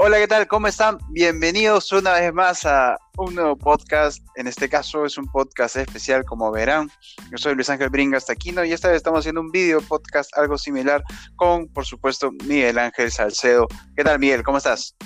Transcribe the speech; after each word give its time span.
Hola, 0.00 0.18
¿qué 0.18 0.28
tal? 0.28 0.46
¿Cómo 0.46 0.68
están? 0.68 0.96
Bienvenidos 1.10 1.90
una 1.90 2.12
vez 2.12 2.32
más 2.32 2.64
a 2.64 2.96
un 3.16 3.34
nuevo 3.34 3.56
podcast. 3.56 4.24
En 4.36 4.46
este 4.46 4.68
caso 4.68 5.04
es 5.04 5.18
un 5.18 5.26
podcast 5.26 5.74
especial, 5.74 6.24
como 6.24 6.52
verán. 6.52 6.88
Yo 7.32 7.36
soy 7.36 7.56
Luis 7.56 7.68
Ángel 7.68 7.90
Bringas 7.90 8.24
Taquino 8.24 8.64
y 8.64 8.72
esta 8.72 8.86
vez 8.86 8.98
estamos 8.98 9.18
haciendo 9.18 9.40
un 9.40 9.50
video 9.50 9.80
podcast 9.80 10.30
algo 10.38 10.56
similar 10.56 11.02
con, 11.34 11.66
por 11.66 11.84
supuesto, 11.84 12.30
Miguel 12.46 12.78
Ángel 12.78 13.10
Salcedo. 13.10 13.66
¿Qué 13.96 14.04
tal, 14.04 14.20
Miguel? 14.20 14.44
¿Cómo 14.44 14.58
estás? 14.58 14.96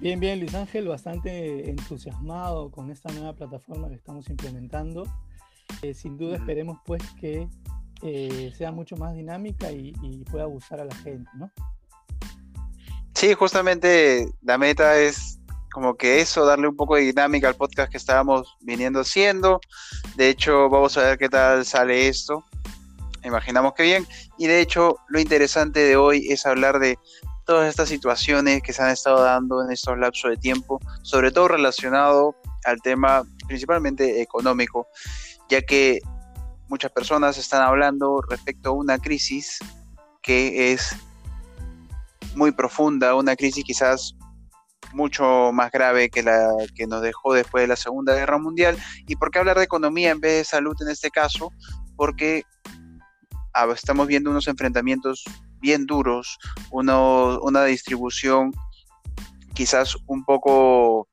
Bien, 0.00 0.20
bien, 0.20 0.40
Luis 0.40 0.54
Ángel, 0.54 0.86
bastante 0.86 1.70
entusiasmado 1.70 2.70
con 2.70 2.90
esta 2.90 3.10
nueva 3.14 3.32
plataforma 3.34 3.88
que 3.88 3.94
estamos 3.94 4.28
implementando. 4.28 5.04
Eh, 5.80 5.94
sin 5.94 6.18
duda 6.18 6.36
esperemos 6.36 6.76
pues 6.84 7.02
que 7.18 7.48
eh, 8.02 8.52
sea 8.54 8.72
mucho 8.72 8.94
más 8.98 9.14
dinámica 9.14 9.72
y, 9.72 9.94
y 10.02 10.22
pueda 10.24 10.44
gustar 10.44 10.82
a 10.82 10.84
la 10.84 10.94
gente, 10.96 11.30
¿no? 11.38 11.50
Sí, 13.14 13.32
justamente 13.34 14.28
la 14.42 14.58
meta 14.58 14.98
es 14.98 15.38
como 15.72 15.96
que 15.96 16.20
eso, 16.20 16.44
darle 16.44 16.68
un 16.68 16.76
poco 16.76 16.96
de 16.96 17.02
dinámica 17.02 17.48
al 17.48 17.56
podcast 17.56 17.90
que 17.90 17.96
estábamos 17.96 18.56
viniendo 18.60 19.00
haciendo. 19.00 19.60
De 20.16 20.28
hecho, 20.28 20.68
vamos 20.68 20.96
a 20.96 21.02
ver 21.02 21.18
qué 21.18 21.28
tal 21.28 21.64
sale 21.64 22.08
esto. 22.08 22.44
Imaginamos 23.24 23.74
que 23.74 23.82
bien. 23.82 24.06
Y 24.38 24.46
de 24.46 24.60
hecho, 24.60 24.98
lo 25.08 25.18
interesante 25.18 25.80
de 25.80 25.96
hoy 25.96 26.28
es 26.30 26.46
hablar 26.46 26.78
de 26.78 26.98
todas 27.44 27.68
estas 27.68 27.88
situaciones 27.88 28.62
que 28.62 28.72
se 28.72 28.82
han 28.82 28.90
estado 28.90 29.22
dando 29.22 29.62
en 29.62 29.70
estos 29.70 29.98
lapsos 29.98 30.30
de 30.30 30.36
tiempo, 30.36 30.80
sobre 31.02 31.30
todo 31.30 31.48
relacionado 31.48 32.36
al 32.64 32.80
tema 32.82 33.24
principalmente 33.46 34.22
económico, 34.22 34.86
ya 35.48 35.62
que 35.62 36.00
muchas 36.68 36.90
personas 36.92 37.36
están 37.38 37.62
hablando 37.62 38.20
respecto 38.22 38.70
a 38.70 38.72
una 38.72 38.98
crisis 38.98 39.58
que 40.22 40.72
es 40.72 40.96
muy 42.36 42.52
profunda, 42.52 43.14
una 43.14 43.36
crisis 43.36 43.64
quizás 43.64 44.14
mucho 44.92 45.50
más 45.52 45.70
grave 45.72 46.08
que 46.08 46.22
la 46.22 46.48
que 46.74 46.86
nos 46.86 47.02
dejó 47.02 47.34
después 47.34 47.62
de 47.62 47.68
la 47.68 47.76
Segunda 47.76 48.14
Guerra 48.14 48.38
Mundial. 48.38 48.76
¿Y 49.06 49.16
por 49.16 49.30
qué 49.30 49.38
hablar 49.38 49.58
de 49.58 49.64
economía 49.64 50.10
en 50.10 50.20
vez 50.20 50.38
de 50.38 50.44
salud 50.44 50.76
en 50.80 50.88
este 50.88 51.10
caso? 51.10 51.50
Porque 51.96 52.44
ah, 53.52 53.66
estamos 53.72 54.06
viendo 54.06 54.30
unos 54.30 54.48
enfrentamientos 54.48 55.24
bien 55.60 55.86
duros, 55.86 56.38
una 56.70 57.64
distribución 57.64 58.52
quizás 59.54 59.96
un 60.06 60.24
poco 60.24 61.08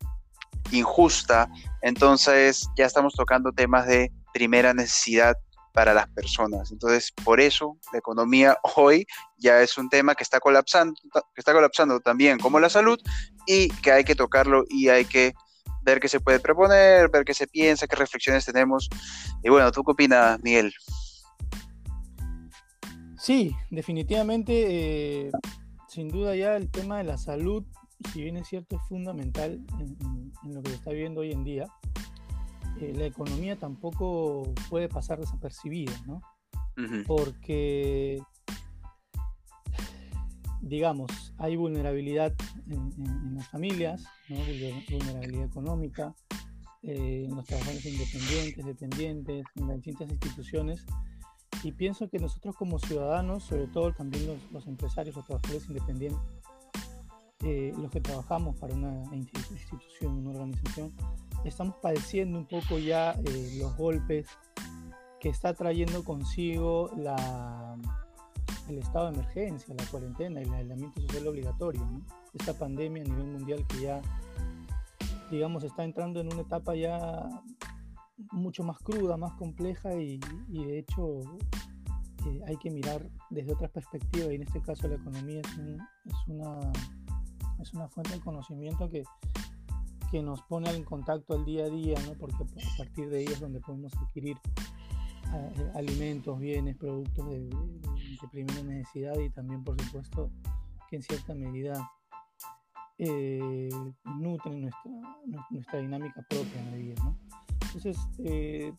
injusta, 0.72 1.50
entonces 1.82 2.68
ya 2.78 2.86
estamos 2.86 3.14
tocando 3.14 3.52
temas 3.52 3.88
de 3.88 4.12
primera 4.34 4.74
necesidad 4.74 5.36
para 5.74 5.94
las 5.94 6.08
personas. 6.10 6.72
Entonces, 6.72 7.12
por 7.24 7.40
eso 7.40 7.78
la 7.92 8.00
economía 8.00 8.58
hoy 8.76 9.06
ya 9.38 9.62
es 9.62 9.78
un 9.78 9.90
tema 9.90 10.16
que 10.16 10.24
está 10.24 10.40
colapsando, 10.40 10.94
que 11.14 11.40
está 11.40 11.54
colapsando 11.54 12.00
también 12.00 12.40
como 12.40 12.60
la 12.60 12.70
salud 12.70 13.00
y 13.48 13.70
que 13.82 13.92
hay 13.92 14.04
que 14.04 14.16
tocarlo 14.16 14.64
y 14.70 14.90
hay 14.90 15.06
que 15.06 15.34
ver 15.84 16.00
qué 16.00 16.08
se 16.08 16.20
puede 16.20 16.40
proponer, 16.40 17.10
ver 17.10 17.26
qué 17.26 17.34
se 17.34 17.48
piensa, 17.48 17.88
qué 17.88 17.96
reflexiones 17.96 18.46
tenemos. 18.46 18.90
Y 19.44 19.50
bueno, 19.50 19.72
¿tú 19.72 19.84
qué 19.84 19.92
opinas, 19.92 20.40
Miguel? 20.44 20.74
Sí, 23.18 23.56
definitivamente, 23.70 25.28
eh, 25.28 25.32
sin 25.88 26.10
duda 26.10 26.36
ya 26.36 26.56
el 26.56 26.70
tema 26.70 26.98
de 26.98 27.04
la 27.04 27.18
salud, 27.18 27.64
si 28.12 28.24
bien 28.24 28.38
es 28.38 28.48
cierto, 28.48 28.78
es 28.78 28.82
fundamental 28.88 29.64
en, 29.80 30.34
en 30.44 30.56
lo 30.56 30.64
que 30.64 30.70
se 30.70 30.76
está 30.76 30.92
viviendo 30.92 31.22
hoy 31.22 31.32
en 31.32 31.44
día 31.44 31.68
eh, 32.82 32.94
la 32.96 33.06
economía 33.06 33.58
tampoco 33.58 34.54
puede 34.70 34.90
pasar 34.90 35.20
desapercibida, 35.20 35.94
¿no? 36.08 36.22
Porque, 37.06 38.20
digamos, 40.62 41.12
hay 41.38 41.56
vulnerabilidad 41.56 42.34
en, 42.68 43.36
las 43.36 43.48
familias, 43.50 44.04
¿no? 44.30 44.38
vulnerabilidad 44.38 45.46
económica, 45.46 46.16
eh, 46.82 47.28
en 47.30 47.36
los 47.36 47.46
trabajadores 47.46 47.86
independientes, 47.86 48.66
dependientes, 48.66 49.46
en 49.56 49.68
las 49.68 49.76
distintas 49.76 50.10
instituciones. 50.10 50.84
Y 51.64 51.74
pienso 51.74 52.10
que 52.10 52.18
nosotros 52.18 52.56
como 52.56 52.80
ciudadanos, 52.80 53.44
sobre 53.44 53.68
todo 53.68 53.94
también 53.94 54.26
los, 54.52 54.66
empresarios, 54.66 55.16
los 55.16 55.26
trabajadores 55.26 55.68
independientes, 55.68 56.20
eh, 57.44 57.74
los 57.78 57.92
que 57.92 58.02
trabajamos 58.02 58.56
para 58.58 58.74
una 58.74 59.04
institución, 59.16 60.18
una 60.18 60.32
organización, 60.32 60.94
estamos 61.46 61.76
padeciendo 61.82 62.38
un 62.38 62.46
poco 62.46 62.78
ya 62.78 63.12
eh, 63.12 63.58
los 63.60 63.76
golpes 63.78 64.28
que 65.20 65.30
está 65.30 65.54
trayendo 65.54 66.04
consigo 66.04 66.90
la, 66.98 67.78
el 68.68 68.80
estado 68.80 69.12
de 69.12 69.20
emergencia, 69.20 69.76
la 69.78 69.86
cuarentena 69.86 70.42
y 70.42 70.44
el 70.46 70.54
aislamiento 70.54 71.02
social 71.02 71.28
obligatorio. 71.28 71.88
Esta 72.34 72.54
pandemia 72.54 73.04
a 73.04 73.06
nivel 73.06 73.28
mundial 73.28 73.66
que 73.68 73.82
ya, 73.82 74.02
digamos, 75.30 75.64
está 75.64 75.84
entrando 75.84 76.22
en 76.22 76.34
una 76.34 76.42
etapa 76.42 76.76
ya 76.76 77.30
mucho 78.32 78.64
más 78.64 78.80
cruda, 78.80 79.18
más 79.18 79.34
compleja 79.34 79.96
y, 79.96 80.20
de 80.48 80.80
hecho 80.80 81.20
eh, 82.28 82.42
hay 82.48 82.58
que 82.58 82.70
mirar 82.70 83.08
desde 83.30 83.54
otras 83.54 83.72
perspectivas 83.72 84.32
y 84.32 84.36
en 84.36 84.44
este 84.44 84.62
caso 84.62 84.88
la 84.88 84.96
economía 84.96 85.42
es, 85.42 85.48
es, 86.06 86.28
una, 86.28 86.72
es 87.60 87.74
una 87.74 87.88
fuente 87.88 88.14
de 88.14 88.20
conocimiento 88.22 88.88
que, 88.90 89.04
que 90.12 90.22
nos 90.22 90.42
pone 90.44 90.70
en 90.70 90.84
contacto 90.84 91.34
al 91.34 91.46
día 91.46 91.66
a 91.66 91.70
día, 91.70 91.98
¿no? 92.06 92.14
porque 92.16 92.44
a 92.44 92.78
partir 92.78 93.10
de 93.10 93.20
ahí 93.20 93.26
es 93.26 93.40
donde 93.40 93.62
podemos 93.62 93.94
adquirir 93.96 94.38
eh, 95.34 95.72
alimentos, 95.76 96.38
bienes, 96.38 96.76
productos 96.76 97.30
de, 97.30 97.50
primera 98.32 98.62
necesidad 98.62 99.18
y 99.18 99.30
también, 99.30 99.64
por 99.64 99.82
supuesto, 99.82 100.30
que 100.90 100.98
en 100.98 101.02
cierta 101.02 101.34
medida 101.34 101.90
eh, 102.98 103.70
nutren 104.20 104.62
nuestra, 104.62 104.92
nuestra 105.50 105.80
dinámica 105.80 106.22
propia 106.30 106.62
en. 106.62 106.96
¿no? 107.04 107.18
Entonces, 107.62 107.98
eh, 108.20 108.74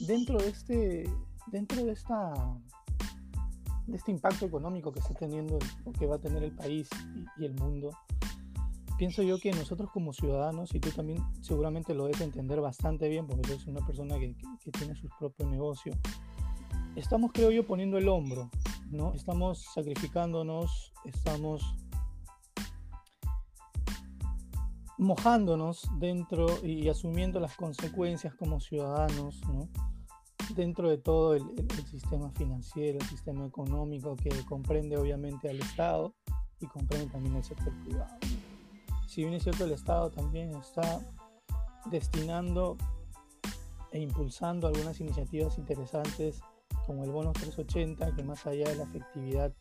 dentro 0.00 0.38
de 0.38 0.48
este, 0.48 1.10
dentro 1.46 1.84
de 1.84 1.92
esta 1.92 2.32
este 3.92 4.10
impacto 4.10 4.44
económico 4.44 4.92
que 4.92 5.00
está 5.00 5.14
teniendo 5.14 5.58
o 5.84 5.92
que 5.92 6.06
va 6.06 6.16
a 6.16 6.18
tener 6.18 6.42
el 6.42 6.52
país 6.52 6.88
y 7.38 7.44
el 7.44 7.54
mundo, 7.54 7.90
pienso 8.98 9.22
yo 9.22 9.38
que 9.38 9.52
nosotros 9.52 9.90
como 9.92 10.12
ciudadanos, 10.12 10.74
y 10.74 10.80
tú 10.80 10.90
también 10.90 11.22
seguramente 11.40 11.94
lo 11.94 12.04
debes 12.04 12.20
entender 12.20 12.60
bastante 12.60 13.08
bien, 13.08 13.26
porque 13.26 13.42
tú 13.42 13.52
eres 13.52 13.66
una 13.66 13.86
persona 13.86 14.18
que, 14.18 14.34
tiene 14.72 14.94
su 14.96 15.08
propio 15.18 15.46
negocio, 15.46 15.94
estamos, 16.96 17.30
creo 17.32 17.50
yo, 17.52 17.64
poniendo 17.64 17.96
el 17.96 18.08
hombro, 18.08 18.50
¿no? 18.90 19.14
Estamos 19.14 19.64
sacrificándonos, 19.72 20.92
estamos 21.04 21.62
mojándonos 24.98 25.88
dentro 25.98 26.46
y 26.64 26.88
asumiendo 26.88 27.38
las 27.38 27.54
consecuencias 27.54 28.34
como 28.34 28.58
ciudadanos, 28.58 29.40
¿no? 29.46 29.68
dentro 30.54 30.88
de 30.88 30.96
todo 30.96 31.34
el, 31.34 31.42
el, 31.56 31.86
sistema 31.86 32.30
financiero, 32.30 32.98
el 32.98 33.06
sistema 33.06 33.44
económico 33.46 34.16
que 34.16 34.30
comprende 34.46 34.96
obviamente 34.96 35.50
al 35.50 35.60
Estado 35.60 36.14
y 36.58 36.66
comprende 36.66 37.06
también 37.12 37.36
el 37.36 37.44
sector 37.44 37.72
privado 37.84 38.18
si 39.08 39.22
bien 39.22 39.34
es 39.34 39.42
cierto, 39.42 39.64
el 39.64 39.72
Estado 39.72 40.10
también 40.10 40.54
está 40.54 41.00
destinando 41.86 42.76
e 43.90 44.00
impulsando 44.00 44.66
algunas 44.66 45.00
iniciativas 45.00 45.56
interesantes 45.56 46.42
como 46.86 47.04
el 47.04 47.10
bono 47.10 47.32
380, 47.32 48.14
que 48.14 48.22
más 48.22 48.46
allá 48.46 48.68
de 48.68 48.76
la 48.76 48.82
efectividad 48.82 49.52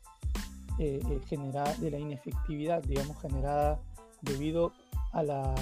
eh, 0.79 0.99
eh, 1.09 1.21
generada, 1.27 1.73
de 1.75 1.91
la 1.91 1.97
inefectividad, 1.97 2.83
digamos, 2.83 3.21
generada 3.21 3.79
debido 4.21 4.73
a 5.13 5.23
la 5.23 5.55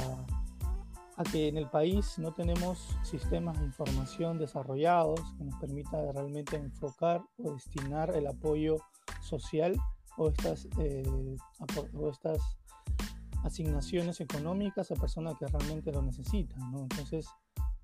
a 1.17 1.23
que 1.23 1.47
en 1.47 1.57
el 1.57 1.69
país 1.69 2.17
no 2.17 2.34
tenemos 2.34 2.97
sistemas 3.03 3.57
de 3.59 3.66
información 3.66 4.38
desarrollados 4.38 5.22
que 5.37 5.46
nos 5.46 5.55
permita 5.61 6.11
realmente 6.11 6.58
enfocar 6.58 7.22
o 7.37 7.53
destinar 7.53 8.14
el 8.14 8.28
apoyo 8.28 8.78
social 9.22 9.78
o 10.17 10.28
estas, 10.28 10.67
eh, 10.78 11.03
o 11.93 12.09
estas 12.09 12.58
asignaciones 13.46 14.20
económicas 14.22 14.92
a 14.92 14.96
personas 14.96 15.36
que 15.38 15.46
realmente 15.47 15.92
lo 15.92 16.02
necesitan, 16.02 16.72
¿no? 16.72 16.80
Entonces, 16.80 17.28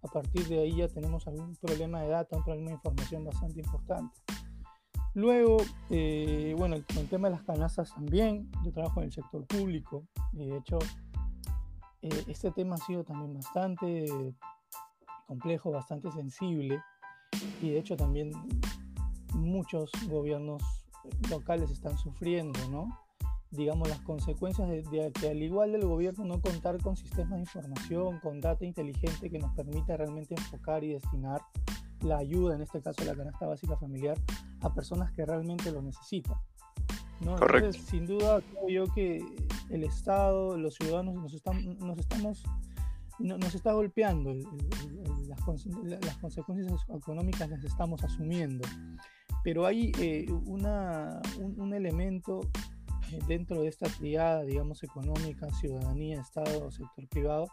a 0.02 0.08
partir 0.08 0.48
de 0.48 0.62
ahí 0.62 0.78
ya 0.78 0.88
tenemos 0.88 1.28
algún 1.28 1.56
problema 1.56 2.02
de 2.02 2.10
data, 2.10 2.36
un 2.36 2.44
problema 2.44 2.70
de 2.70 2.76
información 2.76 3.24
bastante 3.24 3.60
importante. 3.60 4.20
Luego, 5.14 5.58
eh, 5.90 6.56
bueno, 6.58 6.76
el, 6.76 6.86
el, 6.98 7.08
tema 7.10 7.30
de 7.30 7.36
las 7.36 7.44
canastas 7.44 7.94
también, 7.94 8.50
yo 8.64 8.72
trabajo 8.72 9.02
en 9.02 9.08
el 9.08 9.12
sector 9.12 9.46
público 9.46 10.08
y 10.34 10.48
de 10.48 10.58
hecho 10.58 10.80
eh, 12.02 12.24
este 12.28 12.50
tema 12.52 12.76
ha 12.76 12.80
sido 12.80 13.04
también 13.04 13.34
bastante 13.34 14.36
complejo, 15.28 15.72
bastante 15.72 16.12
sensible 16.12 16.82
y 17.62 17.70
de 17.70 17.80
hecho 17.80 17.96
también 17.96 18.32
muchos 19.36 19.92
gobiernos 20.08 20.64
locales 21.30 21.70
están 21.70 21.98
sufriendo, 21.98 22.60
¿no? 22.70 22.88
Digamos, 23.52 23.90
las 23.90 24.00
consecuencias 24.00 24.68
de, 24.70 25.12
que 25.20 25.30
al 25.30 25.42
igual 25.42 25.74
del 25.74 25.86
gobierno 25.86 26.26
no 26.26 26.42
contar 26.42 26.78
con 26.82 26.96
sistemas 26.96 27.32
de 27.32 27.40
información, 27.40 28.20
con 28.20 28.40
data 28.40 28.66
inteligente 28.66 29.30
que 29.30 29.40
nos 29.40 29.54
permita 29.54 29.98
realmente 29.98 30.36
enfocar 30.36 30.84
y 30.84 30.94
destinar 30.94 31.42
la 32.02 32.18
ayuda, 32.18 32.56
en 32.56 32.62
este 32.62 32.82
caso 32.82 33.04
la 33.04 33.16
canasta 33.16 33.46
básica 33.46 33.78
familiar, 33.78 34.18
a 34.62 34.74
personas 34.74 35.12
que 35.12 35.26
realmente 35.26 35.72
lo 35.72 35.82
necesitan. 35.82 36.38
Correcto. 37.24 37.74
sin 37.74 38.08
duda, 38.08 38.42
creo 38.42 38.86
yo 38.86 38.94
que 38.96 39.24
el 39.70 39.84
Estado, 39.84 40.58
los 40.58 40.74
ciudadanos 40.74 41.14
nos, 41.14 41.34
están, 41.36 41.78
nos 41.78 42.00
estamos 42.00 42.44
nos 43.20 43.54
está 43.54 43.74
golpeando, 43.74 44.34
las, 45.28 45.42
consecuencias 46.18 46.82
económicas 46.90 47.50
las 47.50 47.64
estamos 47.64 48.04
asumiendo, 48.04 48.68
pero 49.44 49.66
hay 49.66 49.92
eh, 50.00 50.26
una, 50.46 51.22
un, 51.40 51.74
elemento 51.74 52.42
eh, 52.42 52.71
dentro 53.28 53.62
de 53.62 53.70
esta 53.70 53.88
triada, 53.88 54.44
digamos, 54.44 54.84
económica, 54.84 55.50
ciudadanía, 55.60 56.22
Estado, 56.22 56.72
sector 56.72 57.08
privado, 57.08 57.48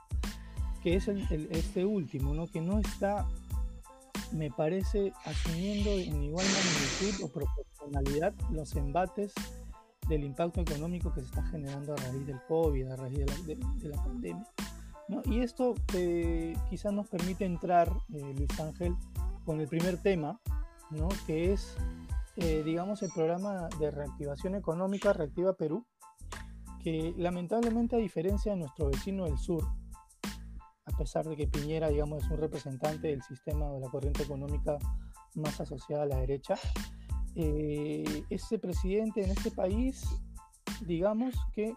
que 0.82 0.96
es 0.96 1.08
este 1.08 1.84
último, 1.84 2.34
¿no? 2.34 2.46
que 2.46 2.60
no 2.60 2.78
está, 2.78 3.26
me 4.32 4.50
parece, 4.50 5.12
asumiendo 5.24 5.90
en 5.90 6.22
igual 6.22 6.46
magnitud 6.46 7.24
o 7.24 7.32
proporcionalidad 7.32 8.34
los 8.50 8.74
embates 8.76 9.32
del 10.08 10.24
impacto 10.24 10.60
económico 10.60 11.12
que 11.12 11.20
se 11.20 11.26
está 11.26 11.42
generando 11.44 11.92
a 11.92 11.96
raíz 11.96 12.26
del 12.26 12.40
COVID, 12.48 12.92
a 12.92 12.96
raíz 12.96 13.18
de 13.46 13.88
la, 13.88 14.02
pandemia. 14.02 14.46
Y 15.24 15.40
esto 15.40 15.74
eh, 15.94 16.54
quizás 16.68 16.92
nos 16.92 17.08
permite 17.08 17.44
entrar, 17.44 17.88
eh, 18.14 18.34
Luis 18.36 18.60
Ángel, 18.60 18.94
con 19.44 19.60
el 19.60 19.68
primer 19.68 19.96
tema, 19.98 20.40
¿no? 20.90 21.08
que 21.26 21.52
es, 21.52 21.76
eh, 22.40 22.62
digamos, 22.62 23.02
el 23.02 23.10
programa 23.10 23.68
de 23.80 23.90
reactivación 23.90 24.54
económica 24.54 25.12
Reactiva 25.12 25.54
Perú, 25.54 25.84
que 26.80 27.12
lamentablemente 27.16 27.96
a 27.96 27.98
diferencia 27.98 28.52
de 28.52 28.58
nuestro 28.58 28.86
vecino 28.86 29.24
del 29.24 29.38
sur, 29.38 29.64
a 30.84 30.96
pesar 30.96 31.26
de 31.26 31.36
que 31.36 31.48
Piñera, 31.48 31.88
digamos, 31.88 32.22
es 32.22 32.30
un 32.30 32.38
representante 32.38 33.08
del 33.08 33.22
sistema 33.22 33.68
de 33.72 33.80
la 33.80 33.88
corriente 33.88 34.22
económica 34.22 34.78
más 35.34 35.60
asociada 35.60 36.04
a 36.04 36.06
la 36.06 36.16
derecha, 36.18 36.54
eh, 37.34 38.24
ese 38.30 38.60
presidente 38.60 39.24
en 39.24 39.30
este 39.30 39.50
país, 39.50 40.04
digamos 40.86 41.34
que 41.52 41.74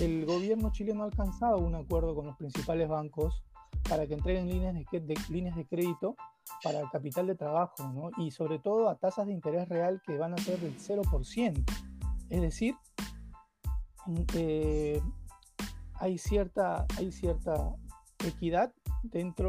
el 0.00 0.24
gobierno 0.24 0.72
chileno 0.72 1.02
ha 1.02 1.06
alcanzado 1.06 1.58
un 1.58 1.74
acuerdo 1.74 2.14
con 2.14 2.26
los 2.26 2.36
principales 2.36 2.88
bancos 2.88 3.44
para 3.86 4.06
que 4.06 4.14
entreguen 4.14 4.48
líneas 4.48 4.74
de, 4.74 5.14
líneas 5.28 5.56
de 5.56 5.66
crédito 5.66 6.16
para 6.62 6.80
el 6.80 6.88
capital 6.90 7.26
de 7.26 7.34
trabajo, 7.34 7.88
¿no? 7.92 8.10
y 8.22 8.30
sobre 8.30 8.58
todo 8.58 8.88
a 8.88 8.96
tasas 8.96 9.26
de 9.26 9.32
interés 9.32 9.68
real 9.68 10.00
que 10.06 10.16
van 10.16 10.34
a 10.34 10.38
ser 10.38 10.58
del 10.60 10.76
0%. 10.76 11.64
Es 12.30 12.40
decir, 12.40 12.74
eh, 14.34 15.00
hay, 15.94 16.18
cierta, 16.18 16.86
hay 16.96 17.12
cierta 17.12 17.74
equidad 18.26 18.72
dentro 19.02 19.48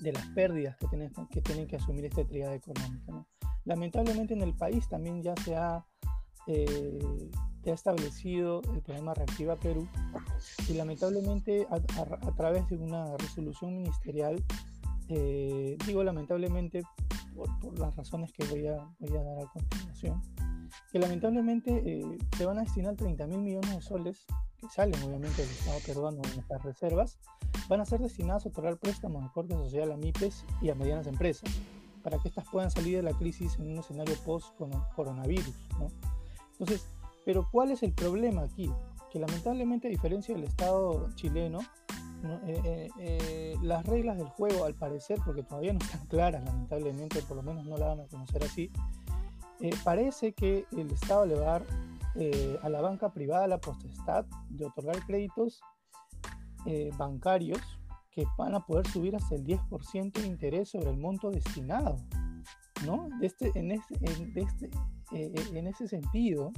de 0.00 0.12
las 0.12 0.26
pérdidas 0.28 0.76
que 0.76 0.86
tienen 0.86 1.10
que, 1.30 1.40
tienen 1.42 1.66
que 1.66 1.76
asumir 1.76 2.04
esta 2.04 2.24
triada 2.24 2.54
económica. 2.54 3.26
Lamentablemente 3.64 4.34
en 4.34 4.42
el 4.42 4.54
país 4.54 4.88
también 4.88 5.22
ya 5.22 5.34
se 5.44 5.56
ha, 5.56 5.84
eh, 6.46 6.98
establecido 7.64 8.62
el 8.72 8.80
programa 8.80 9.12
Reactiva 9.12 9.54
Perú 9.56 9.86
y 10.70 10.72
lamentablemente 10.72 11.66
a, 11.70 12.32
través 12.34 12.66
de 12.68 12.78
una 12.78 13.14
resolución 13.18 13.76
ministerial, 13.76 14.42
eh, 15.08 15.76
digo 15.86 16.04
lamentablemente 16.04 16.82
por, 17.34 17.78
las 17.78 17.94
razones 17.96 18.32
que 18.32 18.44
voy 18.44 18.66
a, 18.66 18.88
voy 18.98 19.16
a 19.16 19.22
dar 19.22 19.38
a 19.40 19.52
continuación, 19.52 20.22
que 20.92 20.98
lamentablemente 20.98 21.82
eh, 21.84 22.18
se 22.36 22.44
van 22.44 22.58
a 22.58 22.62
destinar 22.62 22.96
30 22.96 23.26
mil 23.26 23.40
millones 23.40 23.74
de 23.74 23.82
soles 23.82 24.26
que 24.58 24.68
salen 24.68 25.00
obviamente 25.02 25.42
del 25.42 25.50
Estado 25.50 25.78
peruano 25.86 26.20
de 26.22 26.34
nuestras 26.34 26.62
reservas, 26.62 27.18
van 27.68 27.80
a 27.80 27.84
ser 27.84 28.00
destinados 28.00 28.44
a 28.44 28.48
otorgar 28.48 28.76
préstamos 28.78 29.22
de 29.22 29.30
corte 29.30 29.54
social 29.54 29.92
a 29.92 29.96
MIPES 29.96 30.44
y 30.60 30.70
a 30.70 30.74
medianas 30.74 31.06
empresas, 31.06 31.50
para 32.02 32.18
que 32.18 32.28
éstas 32.28 32.46
puedan 32.50 32.70
salir 32.70 32.96
de 32.96 33.02
la 33.02 33.16
crisis 33.16 33.56
en 33.58 33.72
un 33.72 33.78
escenario 33.78 34.14
post-coronavirus. 34.24 35.54
¿no? 35.78 35.88
Entonces, 36.52 36.86
pero 37.24 37.48
¿cuál 37.50 37.70
es 37.70 37.82
el 37.82 37.92
problema 37.92 38.42
aquí? 38.42 38.70
Que 39.12 39.18
lamentablemente, 39.18 39.88
a 39.88 39.90
diferencia 39.90 40.34
del 40.34 40.44
Estado 40.44 41.08
chileno, 41.14 41.60
eh, 42.24 42.60
eh, 42.64 42.88
eh, 42.98 43.54
las 43.62 43.84
reglas 43.86 44.18
del 44.18 44.28
juego, 44.28 44.64
al 44.64 44.74
parecer, 44.74 45.18
porque 45.24 45.42
todavía 45.42 45.72
no 45.72 45.78
están 45.78 46.06
claras, 46.06 46.44
lamentablemente, 46.44 47.22
por 47.22 47.36
lo 47.36 47.42
menos 47.42 47.64
no 47.66 47.76
la 47.76 47.88
van 47.88 48.00
a 48.00 48.06
conocer 48.06 48.44
así, 48.44 48.70
parece 49.84 50.32
que 50.32 50.66
el 50.76 50.90
Estado 50.90 51.26
le 51.26 51.34
va 51.34 51.40
a 51.40 51.58
dar 51.58 51.66
eh, 52.20 52.58
a 52.62 52.68
la 52.68 52.80
banca 52.80 53.12
privada 53.12 53.46
la 53.46 53.60
potestad 53.60 54.26
de 54.48 54.64
otorgar 54.64 55.04
créditos 55.06 55.60
eh, 56.66 56.90
bancarios 56.96 57.60
que 58.10 58.24
van 58.36 58.56
a 58.56 58.66
poder 58.66 58.88
subir 58.88 59.14
hasta 59.14 59.36
el 59.36 59.44
10% 59.44 60.12
de 60.12 60.26
interés 60.26 60.70
sobre 60.70 60.90
el 60.90 60.96
monto 60.96 61.30
destinado. 61.30 61.96
¿no? 62.84 63.08
Este, 63.22 63.52
en, 63.54 63.70
este, 63.70 64.70
eh, 65.12 65.32
en 65.52 65.66
ese 65.68 65.86
sentido, 65.86 66.52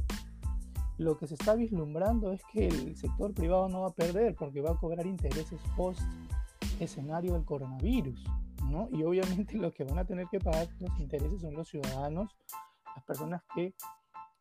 lo 1.00 1.16
que 1.16 1.26
se 1.26 1.32
está 1.32 1.54
vislumbrando 1.54 2.30
es 2.30 2.42
que 2.52 2.68
el 2.68 2.94
sector 2.94 3.32
privado 3.32 3.70
no 3.70 3.80
va 3.80 3.88
a 3.88 3.94
perder 3.94 4.34
porque 4.34 4.60
va 4.60 4.72
a 4.72 4.76
cobrar 4.76 5.06
intereses 5.06 5.58
post 5.74 6.02
escenario 6.78 7.32
del 7.32 7.46
coronavirus. 7.46 8.22
¿no? 8.68 8.86
Y 8.92 9.02
obviamente 9.02 9.56
lo 9.56 9.72
que 9.72 9.84
van 9.84 9.98
a 9.98 10.04
tener 10.04 10.26
que 10.30 10.38
pagar 10.40 10.68
los 10.78 11.00
intereses 11.00 11.40
son 11.40 11.54
los 11.54 11.68
ciudadanos, 11.68 12.36
las 12.94 13.02
personas 13.04 13.42
que 13.54 13.72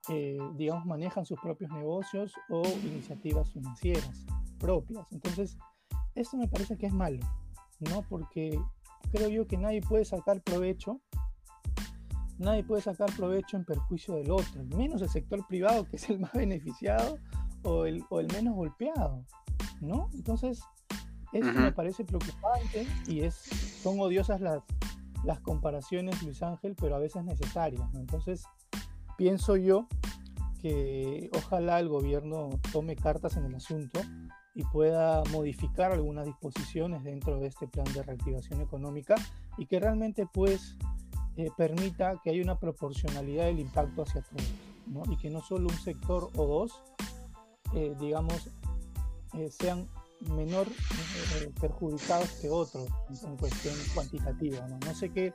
eh, 0.09 0.37
digamos, 0.55 0.85
manejan 0.85 1.25
sus 1.25 1.39
propios 1.39 1.71
negocios 1.71 2.33
o 2.49 2.61
iniciativas 2.83 3.49
financieras 3.51 4.25
propias. 4.59 5.09
Entonces, 5.13 5.57
esto 6.13 6.35
me 6.35 6.49
parece 6.49 6.77
que 6.77 6.87
es 6.87 6.93
malo, 6.93 7.21
¿no? 7.79 8.01
Porque 8.09 8.59
creo 9.13 9.29
yo 9.29 9.47
que 9.47 9.57
nadie 9.57 9.81
puede 9.81 10.03
sacar 10.03 10.41
provecho, 10.41 10.99
nadie 12.39 12.63
puede 12.63 12.81
sacar 12.81 13.13
provecho 13.15 13.57
en 13.57 13.65
perjuicio 13.65 14.15
del 14.15 14.31
otro, 14.31 14.63
menos 14.75 15.01
el 15.01 15.09
sector 15.09 15.45
privado, 15.45 15.85
que 15.85 15.97
es 15.97 16.09
el 16.09 16.19
más 16.19 16.33
beneficiado 16.33 17.19
o 17.63 17.85
el, 17.85 18.03
o 18.09 18.19
el 18.19 18.27
menos 18.27 18.55
golpeado, 18.55 19.23
¿no? 19.81 20.09
Entonces, 20.13 20.61
eso 21.33 21.51
me 21.53 21.71
parece 21.71 22.03
preocupante 22.05 22.87
y 23.07 23.21
es, 23.21 23.35
son 23.35 23.99
odiosas 23.99 24.41
las, 24.41 24.63
las 25.23 25.39
comparaciones, 25.41 26.23
Luis 26.23 26.41
Ángel, 26.41 26.75
pero 26.79 26.95
a 26.95 26.99
veces 26.99 27.23
necesarias, 27.23 27.87
¿no? 27.93 27.99
Entonces, 27.99 28.43
pienso 29.17 29.57
yo 29.57 29.87
que 30.61 31.29
ojalá 31.35 31.79
el 31.79 31.87
gobierno 31.87 32.49
tome 32.71 32.95
cartas 32.95 33.37
en 33.37 33.45
el 33.45 33.55
asunto 33.55 34.01
y 34.55 34.63
pueda 34.63 35.23
modificar 35.31 35.91
algunas 35.91 36.25
disposiciones 36.25 37.03
dentro 37.03 37.39
de 37.39 37.47
este 37.47 37.67
plan 37.67 37.85
de 37.93 38.03
reactivación 38.03 38.61
económica 38.61 39.15
y 39.57 39.67
que 39.67 39.79
realmente 39.79 40.25
pues 40.25 40.75
eh, 41.39 41.49
permita 41.55 42.19
que 42.21 42.31
haya 42.31 42.43
una 42.43 42.59
proporcionalidad 42.59 43.45
del 43.45 43.59
impacto 43.59 44.01
hacia 44.01 44.21
todos 44.23 44.43
¿no? 44.87 45.03
y 45.09 45.15
que 45.15 45.29
no 45.29 45.39
solo 45.41 45.69
un 45.69 45.79
sector 45.79 46.29
o 46.35 46.45
dos 46.45 46.83
eh, 47.73 47.95
digamos 47.97 48.49
eh, 49.35 49.49
sean 49.49 49.87
menor 50.35 50.67
perjudicados 51.61 52.29
que 52.41 52.49
otros 52.49 52.89
en, 53.23 53.37
cuestión 53.37 53.73
cuantitativa 53.93 54.67
¿no? 54.67 54.79
no 54.85 54.93
sé 54.93 55.13
qué, 55.13 55.33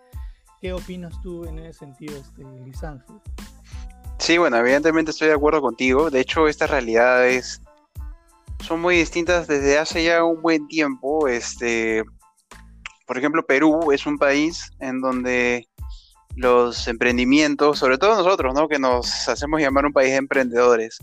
qué 0.60 0.74
opinas 0.74 1.14
tú 1.22 1.46
en 1.46 1.60
ese 1.60 1.78
sentido 1.78 2.18
este, 2.18 2.44
Lisángel 2.66 3.16
Sí, 4.18 4.36
bueno, 4.36 4.58
evidentemente 4.58 5.10
estoy 5.10 5.28
de 5.28 5.34
acuerdo 5.34 5.60
contigo. 5.60 6.08
De 6.08 6.20
hecho, 6.20 6.48
estas 6.48 6.70
realidades 6.70 7.60
son 8.60 8.80
muy 8.80 8.96
distintas 8.96 9.46
desde 9.46 9.78
hace 9.78 10.04
ya 10.04 10.24
un 10.24 10.40
buen 10.40 10.66
tiempo. 10.68 11.28
Este, 11.28 12.04
por 13.06 13.18
ejemplo, 13.18 13.44
Perú 13.44 13.90
es 13.92 14.06
un 14.06 14.16
país 14.16 14.70
en 14.80 15.00
donde 15.02 15.68
los 16.36 16.88
emprendimientos, 16.88 17.78
sobre 17.78 17.98
todo 17.98 18.16
nosotros, 18.16 18.54
¿no? 18.54 18.68
que 18.68 18.78
nos 18.78 19.28
hacemos 19.28 19.60
llamar 19.60 19.86
un 19.86 19.92
país 19.92 20.10
de 20.10 20.16
emprendedores, 20.16 20.98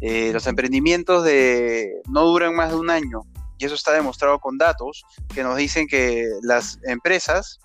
eh, 0.00 0.30
los 0.32 0.46
emprendimientos 0.46 1.24
de 1.24 1.90
no 2.08 2.24
duran 2.24 2.54
más 2.54 2.70
de 2.70 2.76
un 2.76 2.90
año. 2.90 3.22
Y 3.58 3.64
eso 3.64 3.74
está 3.74 3.92
demostrado 3.92 4.38
con 4.38 4.56
datos 4.56 5.02
que 5.34 5.42
nos 5.42 5.56
dicen 5.56 5.88
que 5.88 6.28
las 6.42 6.78
empresas 6.84 7.58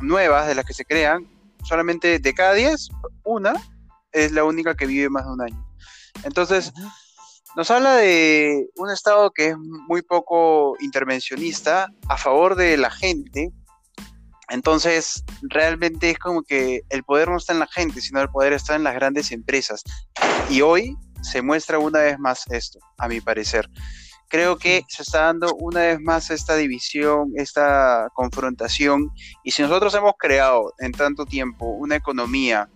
nuevas 0.00 0.48
de 0.48 0.56
las 0.56 0.64
que 0.64 0.74
se 0.74 0.84
crean, 0.84 1.28
solamente 1.62 2.18
de 2.18 2.34
cada 2.34 2.54
10, 2.54 2.88
una 3.24 3.54
es 4.12 4.32
la 4.32 4.44
única 4.44 4.74
que 4.74 4.86
vive 4.86 5.08
más 5.08 5.24
de 5.24 5.32
un 5.32 5.42
año. 5.42 5.66
Entonces, 6.24 6.72
nos 7.56 7.70
habla 7.70 7.96
de 7.96 8.68
un 8.76 8.90
Estado 8.90 9.30
que 9.30 9.48
es 9.48 9.56
muy 9.58 10.02
poco 10.02 10.76
intervencionista 10.80 11.88
a 12.08 12.16
favor 12.16 12.54
de 12.54 12.76
la 12.76 12.90
gente. 12.90 13.52
Entonces, 14.50 15.24
realmente 15.42 16.10
es 16.10 16.18
como 16.18 16.42
que 16.42 16.82
el 16.90 17.04
poder 17.04 17.28
no 17.28 17.36
está 17.36 17.52
en 17.52 17.60
la 17.60 17.68
gente, 17.68 18.00
sino 18.00 18.20
el 18.20 18.28
poder 18.28 18.52
está 18.52 18.74
en 18.74 18.82
las 18.82 18.94
grandes 18.94 19.30
empresas. 19.30 19.82
Y 20.48 20.60
hoy 20.60 20.96
se 21.22 21.40
muestra 21.40 21.78
una 21.78 22.00
vez 22.00 22.18
más 22.18 22.44
esto, 22.50 22.80
a 22.98 23.08
mi 23.08 23.20
parecer. 23.20 23.68
Creo 24.28 24.58
que 24.58 24.84
se 24.88 25.02
está 25.02 25.22
dando 25.22 25.54
una 25.54 25.80
vez 25.80 26.00
más 26.00 26.30
esta 26.30 26.56
división, 26.56 27.32
esta 27.36 28.08
confrontación. 28.14 29.10
Y 29.44 29.52
si 29.52 29.62
nosotros 29.62 29.94
hemos 29.94 30.14
creado 30.18 30.72
en 30.78 30.92
tanto 30.92 31.26
tiempo 31.26 31.66
una 31.66 31.96
economía 31.96 32.68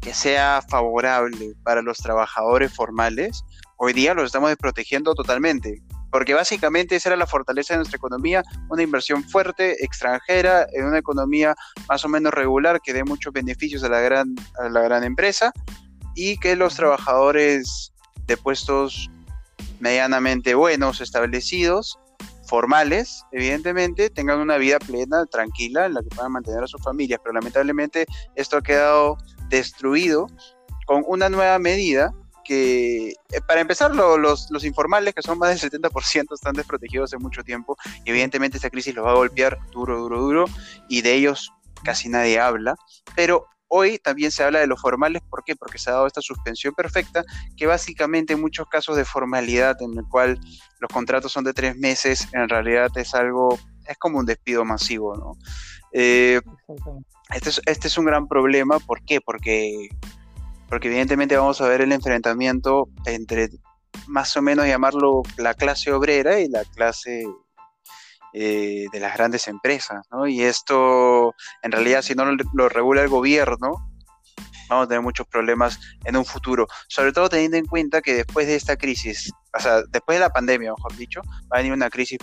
que 0.00 0.14
sea 0.14 0.62
favorable 0.68 1.54
para 1.64 1.82
los 1.82 1.98
trabajadores 1.98 2.72
formales, 2.72 3.44
hoy 3.76 3.92
día 3.92 4.14
los 4.14 4.26
estamos 4.26 4.50
desprotegiendo 4.50 5.14
totalmente. 5.14 5.82
Porque 6.10 6.34
básicamente 6.34 6.96
esa 6.96 7.10
era 7.10 7.16
la 7.16 7.26
fortaleza 7.26 7.74
de 7.74 7.78
nuestra 7.78 7.96
economía, 7.96 8.42
una 8.68 8.82
inversión 8.82 9.22
fuerte, 9.24 9.84
extranjera, 9.84 10.66
en 10.72 10.86
una 10.86 10.98
economía 10.98 11.54
más 11.88 12.04
o 12.04 12.08
menos 12.08 12.32
regular 12.32 12.80
que 12.80 12.92
dé 12.92 13.04
muchos 13.04 13.32
beneficios 13.32 13.84
a 13.84 13.88
la 13.88 14.00
gran, 14.00 14.34
a 14.58 14.68
la 14.68 14.80
gran 14.82 15.04
empresa. 15.04 15.52
y 16.14 16.36
que 16.38 16.56
los 16.56 16.74
trabajadores 16.74 17.92
de 18.26 18.36
puestos 18.36 19.08
medianamente 19.78 20.54
buenos, 20.54 21.00
establecidos, 21.00 21.96
formales, 22.48 23.24
evidentemente, 23.30 24.10
tengan 24.10 24.40
una 24.40 24.56
vida 24.56 24.78
plena, 24.78 25.26
tranquila, 25.26 25.86
en 25.86 25.94
la 25.94 26.02
que 26.02 26.08
puedan 26.08 26.32
mantener 26.32 26.64
a 26.64 26.66
sus 26.66 26.82
familias. 26.82 27.20
Pero 27.22 27.34
lamentablemente 27.34 28.06
esto 28.34 28.56
ha 28.56 28.62
quedado 28.62 29.18
destruido 29.48 30.26
con 30.86 31.04
una 31.06 31.28
nueva 31.28 31.58
medida 31.58 32.12
que, 32.48 33.10
eh, 33.10 33.40
para 33.46 33.60
empezar, 33.60 33.94
los, 33.94 34.50
los, 34.50 34.64
informales, 34.64 35.12
que 35.12 35.20
son 35.20 35.38
más 35.38 35.60
del 35.60 35.70
70%, 35.70 36.32
están 36.32 36.54
desprotegidos 36.54 37.12
hace 37.12 37.22
mucho 37.22 37.44
tiempo. 37.44 37.76
Y 38.06 38.10
evidentemente 38.10 38.56
esta 38.56 38.70
crisis 38.70 38.94
los 38.94 39.04
va 39.04 39.10
a 39.10 39.16
golpear 39.16 39.58
duro, 39.70 39.98
duro, 39.98 40.18
duro. 40.18 40.44
Y 40.88 41.02
de 41.02 41.12
ellos 41.12 41.52
casi 41.84 42.08
nadie 42.08 42.40
habla. 42.40 42.74
Pero 43.14 43.46
Hoy 43.70 43.98
también 43.98 44.30
se 44.30 44.42
habla 44.42 44.60
de 44.60 44.66
los 44.66 44.80
formales, 44.80 45.20
¿por 45.28 45.44
qué? 45.44 45.54
Porque 45.54 45.76
se 45.76 45.90
ha 45.90 45.92
dado 45.92 46.06
esta 46.06 46.22
suspensión 46.22 46.72
perfecta, 46.72 47.22
que 47.54 47.66
básicamente 47.66 48.32
en 48.32 48.40
muchos 48.40 48.66
casos 48.66 48.96
de 48.96 49.04
formalidad 49.04 49.76
en 49.82 49.98
el 49.98 50.06
cual 50.08 50.40
los 50.80 50.90
contratos 50.90 51.32
son 51.32 51.44
de 51.44 51.52
tres 51.52 51.76
meses, 51.76 52.28
en 52.32 52.48
realidad 52.48 52.88
es 52.96 53.14
algo, 53.14 53.58
es 53.86 53.98
como 53.98 54.20
un 54.20 54.24
despido 54.24 54.64
masivo, 54.64 55.16
¿no? 55.16 55.36
Eh, 55.92 56.40
este, 57.34 57.50
es, 57.50 57.60
este 57.66 57.88
es 57.88 57.98
un 57.98 58.06
gran 58.06 58.26
problema, 58.26 58.78
¿por 58.78 59.04
qué? 59.04 59.20
Porque, 59.20 59.90
porque 60.68 60.88
evidentemente 60.88 61.36
vamos 61.36 61.60
a 61.60 61.68
ver 61.68 61.80
el 61.80 61.92
enfrentamiento 61.92 62.88
entre 63.06 63.48
más 64.06 64.36
o 64.36 64.42
menos 64.42 64.66
llamarlo 64.66 65.22
la 65.36 65.54
clase 65.54 65.92
obrera 65.92 66.40
y 66.40 66.48
la 66.48 66.64
clase 66.64 67.26
eh, 68.34 68.86
de 68.92 69.00
las 69.00 69.16
grandes 69.16 69.48
empresas, 69.48 70.06
¿no? 70.10 70.26
Y 70.26 70.42
esto, 70.42 71.34
en 71.62 71.72
realidad, 71.72 72.02
si 72.02 72.14
no 72.14 72.26
lo, 72.26 72.68
regula 72.68 73.02
el 73.02 73.08
gobierno, 73.08 73.90
vamos 74.68 74.84
a 74.84 74.88
tener 74.88 75.02
muchos 75.02 75.26
problemas 75.26 75.80
en 76.04 76.16
un 76.16 76.26
futuro, 76.26 76.66
sobre 76.88 77.12
todo 77.12 77.30
teniendo 77.30 77.56
en 77.56 77.64
cuenta 77.64 78.02
que 78.02 78.14
después 78.14 78.46
de 78.46 78.56
esta 78.56 78.76
crisis, 78.76 79.32
o 79.56 79.60
sea, 79.60 79.82
después 79.90 80.16
de 80.16 80.20
la 80.20 80.30
pandemia, 80.30 80.74
mejor 80.76 80.94
dicho, 80.96 81.22
va 81.50 81.56
a 81.56 81.58
venir 81.58 81.72
una 81.72 81.88
crisis 81.88 82.18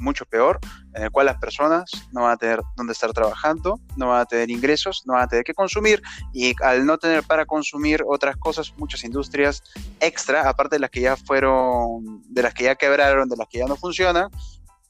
mucho 0.00 0.24
peor, 0.26 0.58
en 0.94 1.04
el 1.04 1.10
cual 1.10 1.26
las 1.26 1.38
personas 1.38 1.90
no 2.12 2.22
van 2.22 2.32
a 2.32 2.36
tener 2.36 2.60
dónde 2.76 2.92
estar 2.92 3.12
trabajando, 3.12 3.78
no 3.96 4.08
van 4.08 4.22
a 4.22 4.24
tener 4.24 4.50
ingresos, 4.50 5.02
no 5.06 5.12
van 5.12 5.22
a 5.22 5.28
tener 5.28 5.44
que 5.44 5.54
consumir 5.54 6.02
y 6.32 6.54
al 6.62 6.84
no 6.86 6.98
tener 6.98 7.22
para 7.22 7.46
consumir 7.46 8.02
otras 8.06 8.36
cosas, 8.36 8.72
muchas 8.76 9.04
industrias 9.04 9.62
extra, 10.00 10.48
aparte 10.48 10.76
de 10.76 10.80
las 10.80 10.90
que 10.90 11.02
ya 11.02 11.16
fueron, 11.16 12.22
de 12.28 12.42
las 12.42 12.54
que 12.54 12.64
ya 12.64 12.74
quebraron, 12.74 13.28
de 13.28 13.36
las 13.36 13.46
que 13.48 13.58
ya 13.58 13.66
no 13.66 13.76
funcionan, 13.76 14.30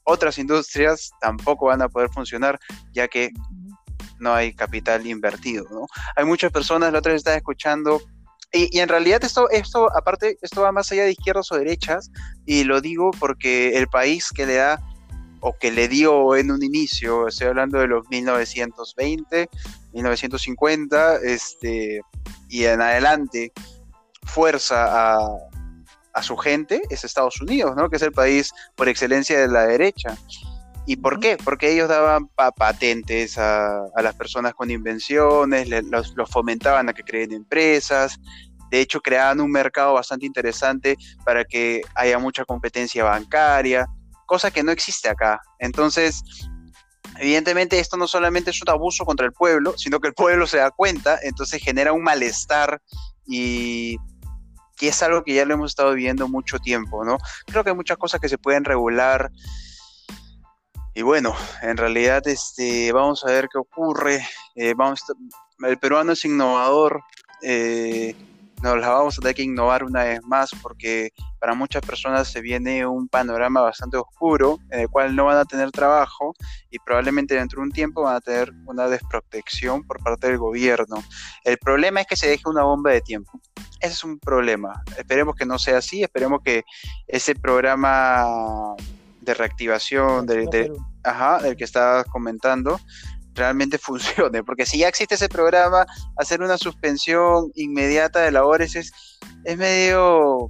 otras 0.03 0.37
industrias 0.37 1.11
tampoco 1.19 1.67
van 1.67 1.81
a 1.81 1.89
poder 1.89 2.09
funcionar 2.09 2.59
ya 2.91 3.07
que 3.07 3.29
no 4.19 4.33
hay 4.33 4.53
capital 4.53 5.05
invertido, 5.05 5.65
¿no? 5.71 5.87
Hay 6.15 6.25
muchas 6.25 6.51
personas, 6.51 6.91
la 6.93 6.99
otra 6.99 7.11
vez 7.11 7.19
estaba 7.19 7.37
escuchando, 7.37 8.01
y, 8.53 8.79
en 8.79 8.89
realidad 8.89 9.23
esto, 9.23 9.49
esto, 9.49 9.89
aparte, 9.95 10.37
esto 10.41 10.61
va 10.61 10.73
más 10.73 10.91
allá 10.91 11.03
de 11.03 11.11
izquierdas 11.11 11.51
o 11.51 11.57
derechas, 11.57 12.11
y 12.45 12.65
lo 12.65 12.81
digo 12.81 13.11
porque 13.17 13.77
el 13.77 13.87
país 13.87 14.29
que 14.29 14.45
le 14.45 14.55
da, 14.55 14.81
o 15.41 15.57
que 15.57 15.71
le 15.71 15.87
dio 15.87 16.35
en 16.35 16.51
un 16.51 16.63
inicio, 16.63 17.27
estoy 17.27 17.47
hablando 17.47 17.79
de 17.79 17.87
los 17.87 18.07
1920, 18.09 19.49
1950, 19.93 21.17
este, 21.17 22.01
y 22.49 22.65
en 22.65 22.81
adelante, 22.81 23.51
fuerza 24.23 24.85
a, 25.17 25.19
a 26.13 26.23
su 26.23 26.37
gente 26.37 26.81
es 26.89 27.03
Estados 27.03 27.41
Unidos, 27.41 27.75
¿no? 27.75 27.89
Que 27.89 27.97
es 27.97 28.01
el 28.01 28.11
país 28.11 28.51
por 28.75 28.87
excelencia 28.89 29.39
de 29.39 29.47
la 29.47 29.65
derecha. 29.65 30.15
¿Y 30.85 30.95
por 30.95 31.19
qué? 31.19 31.37
Porque 31.43 31.71
ellos 31.71 31.89
daban 31.89 32.27
patentes 32.57 33.37
a, 33.37 33.85
las 34.01 34.15
personas 34.15 34.53
con 34.53 34.71
invenciones, 34.71 35.69
los, 35.69 36.13
fomentaban 36.29 36.89
a 36.89 36.93
que 36.93 37.03
creen 37.03 37.33
empresas, 37.33 38.19
de 38.71 38.81
hecho 38.81 38.99
creaban 38.99 39.41
un 39.41 39.51
mercado 39.51 39.93
bastante 39.93 40.25
interesante 40.25 40.97
para 41.23 41.45
que 41.45 41.81
haya 41.93 42.17
mucha 42.17 42.45
competencia 42.45 43.03
bancaria, 43.03 43.85
cosa 44.31 44.49
que 44.49 44.63
no 44.63 44.71
existe 44.71 45.09
acá. 45.09 45.41
Entonces, 45.59 46.23
evidentemente 47.19 47.79
esto 47.79 47.97
no 47.97 48.07
solamente 48.07 48.51
es 48.51 48.61
un 48.61 48.69
abuso 48.69 49.03
contra 49.03 49.25
el 49.25 49.33
pueblo, 49.33 49.77
sino 49.77 49.99
que 49.99 50.07
el 50.07 50.13
pueblo 50.13 50.47
se 50.47 50.55
da 50.55 50.71
cuenta, 50.71 51.19
entonces 51.21 51.61
genera 51.61 51.91
un 51.91 52.01
malestar 52.01 52.81
y 53.27 53.97
y 54.79 54.87
es 54.87 55.03
algo 55.03 55.23
que 55.23 55.35
ya 55.35 55.45
lo 55.45 55.53
hemos 55.53 55.71
estado 55.71 55.93
viviendo 55.93 56.27
mucho 56.27 56.57
tiempo, 56.57 57.03
¿no? 57.03 57.17
Creo 57.45 57.63
que 57.63 57.69
hay 57.71 57.75
muchas 57.75 57.97
cosas 57.97 58.19
que 58.19 58.29
se 58.29 58.39
pueden 58.39 58.63
regular. 58.63 59.29
Y 60.95 61.03
bueno, 61.03 61.35
en 61.61 61.77
realidad 61.77 62.25
este, 62.27 62.91
vamos 62.91 63.23
a 63.23 63.27
ver 63.27 63.47
qué 63.51 63.59
ocurre. 63.59 64.25
Eh, 64.55 64.73
vamos, 64.75 65.03
el 65.59 65.77
peruano 65.77 66.13
es 66.13 66.25
innovador. 66.25 67.03
Eh, 67.43 68.15
nos 68.61 68.79
la 68.79 68.89
vamos 68.89 69.17
a 69.17 69.21
tener 69.21 69.35
que 69.35 69.43
innovar 69.43 69.83
una 69.83 70.03
vez 70.03 70.21
más 70.23 70.51
porque 70.61 71.11
para 71.39 71.53
muchas 71.55 71.81
personas 71.81 72.27
se 72.27 72.41
viene 72.41 72.85
un 72.85 73.07
panorama 73.07 73.61
bastante 73.61 73.97
oscuro 73.97 74.59
en 74.69 74.81
el 74.81 74.89
cual 74.89 75.15
no 75.15 75.25
van 75.25 75.37
a 75.37 75.45
tener 75.45 75.71
trabajo 75.71 76.33
y 76.69 76.77
probablemente 76.79 77.35
dentro 77.35 77.61
de 77.61 77.67
un 77.67 77.71
tiempo 77.71 78.03
van 78.03 78.15
a 78.15 78.21
tener 78.21 78.51
una 78.65 78.87
desprotección 78.87 79.83
por 79.83 80.01
parte 80.03 80.27
del 80.27 80.37
gobierno. 80.37 81.03
El 81.43 81.57
problema 81.57 82.01
es 82.01 82.07
que 82.07 82.15
se 82.15 82.27
deje 82.27 82.43
una 82.45 82.63
bomba 82.63 82.91
de 82.91 83.01
tiempo. 83.01 83.31
Ese 83.79 83.93
es 83.93 84.03
un 84.03 84.19
problema. 84.19 84.83
Esperemos 84.97 85.35
que 85.35 85.45
no 85.45 85.57
sea 85.57 85.79
así, 85.79 86.03
esperemos 86.03 86.41
que 86.43 86.63
ese 87.07 87.33
programa 87.33 88.75
de 89.21 89.33
reactivación 89.33 90.25
del 90.27 90.49
que 90.49 91.63
estabas 91.63 92.05
comentando 92.05 92.79
realmente 93.33 93.77
funcione, 93.79 94.43
porque 94.43 94.65
si 94.65 94.79
ya 94.79 94.87
existe 94.87 95.15
ese 95.15 95.29
programa, 95.29 95.85
hacer 96.17 96.41
una 96.41 96.57
suspensión 96.57 97.51
inmediata 97.55 98.21
de 98.21 98.31
labores 98.31 98.75
es, 98.75 98.91
es 99.43 99.57
medio 99.57 100.49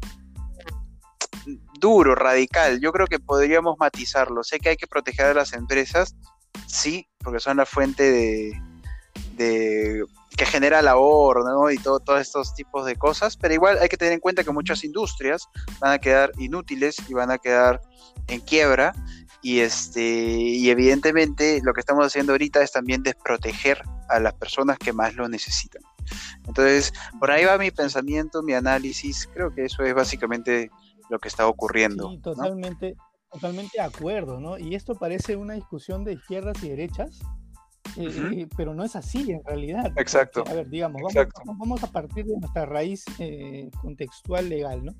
duro, 1.79 2.15
radical. 2.15 2.79
Yo 2.79 2.91
creo 2.91 3.07
que 3.07 3.19
podríamos 3.19 3.75
matizarlo. 3.79 4.43
Sé 4.43 4.59
que 4.59 4.69
hay 4.69 4.77
que 4.77 4.87
proteger 4.87 5.25
a 5.25 5.33
las 5.33 5.53
empresas, 5.53 6.15
sí, 6.67 7.07
porque 7.19 7.39
son 7.39 7.57
la 7.57 7.65
fuente 7.65 8.11
de, 8.11 8.61
de 9.35 10.05
que 10.37 10.45
genera 10.45 10.81
labor, 10.81 11.43
¿no? 11.43 11.69
Y 11.71 11.77
todo, 11.77 11.99
todos 11.99 12.21
estos 12.21 12.53
tipos 12.53 12.85
de 12.85 12.95
cosas, 12.95 13.35
pero 13.35 13.53
igual 13.53 13.77
hay 13.81 13.89
que 13.89 13.97
tener 13.97 14.13
en 14.13 14.19
cuenta 14.19 14.43
que 14.43 14.51
muchas 14.51 14.83
industrias 14.83 15.47
van 15.79 15.91
a 15.91 15.99
quedar 15.99 16.31
inútiles 16.37 16.97
y 17.09 17.13
van 17.13 17.31
a 17.31 17.37
quedar 17.37 17.81
en 18.27 18.39
quiebra 18.39 18.93
y 19.41 19.59
este 19.59 20.01
y 20.01 20.69
evidentemente 20.69 21.61
lo 21.63 21.73
que 21.73 21.79
estamos 21.79 22.05
haciendo 22.05 22.33
ahorita 22.33 22.61
es 22.61 22.71
también 22.71 23.03
desproteger 23.03 23.81
a 24.09 24.19
las 24.19 24.33
personas 24.33 24.77
que 24.77 24.93
más 24.93 25.15
lo 25.15 25.27
necesitan. 25.27 25.81
Entonces, 26.47 26.93
por 27.19 27.31
ahí 27.31 27.45
va 27.45 27.57
mi 27.57 27.71
pensamiento, 27.71 28.43
mi 28.43 28.53
análisis, 28.53 29.29
creo 29.33 29.53
que 29.53 29.65
eso 29.65 29.83
es 29.83 29.93
básicamente 29.93 30.69
lo 31.09 31.19
que 31.19 31.27
está 31.27 31.47
ocurriendo. 31.47 32.09
Sí, 32.09 32.17
totalmente, 32.19 32.95
totalmente 33.31 33.71
de 33.75 33.83
acuerdo, 33.83 34.39
¿no? 34.39 34.57
Y 34.57 34.75
esto 34.75 34.95
parece 34.95 35.35
una 35.35 35.53
discusión 35.53 36.03
de 36.03 36.13
izquierdas 36.13 36.61
y 36.63 36.69
derechas, 36.69 37.19
eh, 37.97 38.31
eh, 38.33 38.47
pero 38.55 38.73
no 38.73 38.83
es 38.83 38.95
así 38.95 39.31
en 39.31 39.43
realidad. 39.43 39.91
Exacto. 39.97 40.43
a 40.47 40.53
ver, 40.53 40.69
digamos, 40.69 41.01
vamos, 41.45 41.83
a 41.83 41.87
partir 41.87 42.25
de 42.25 42.37
nuestra 42.37 42.65
raíz 42.65 43.05
eh, 43.19 43.69
contextual 43.81 44.49
legal, 44.49 44.85
¿no? 44.85 44.95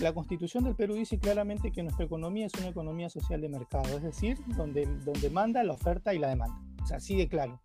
La 0.00 0.12
constitución 0.12 0.64
del 0.64 0.74
Perú 0.74 0.94
dice 0.94 1.18
claramente 1.18 1.72
que 1.72 1.82
nuestra 1.82 2.04
economía 2.04 2.46
es 2.46 2.54
una 2.54 2.68
economía 2.68 3.08
social 3.08 3.40
de 3.40 3.48
mercado, 3.48 3.96
es 3.96 4.02
decir, 4.02 4.38
donde, 4.56 4.86
donde 5.04 5.30
manda 5.30 5.62
la 5.62 5.72
oferta 5.72 6.12
y 6.12 6.18
la 6.18 6.28
demanda. 6.28 6.60
O 6.82 6.86
sea, 6.86 6.98
así 6.98 7.16
de 7.16 7.28
claro. 7.28 7.60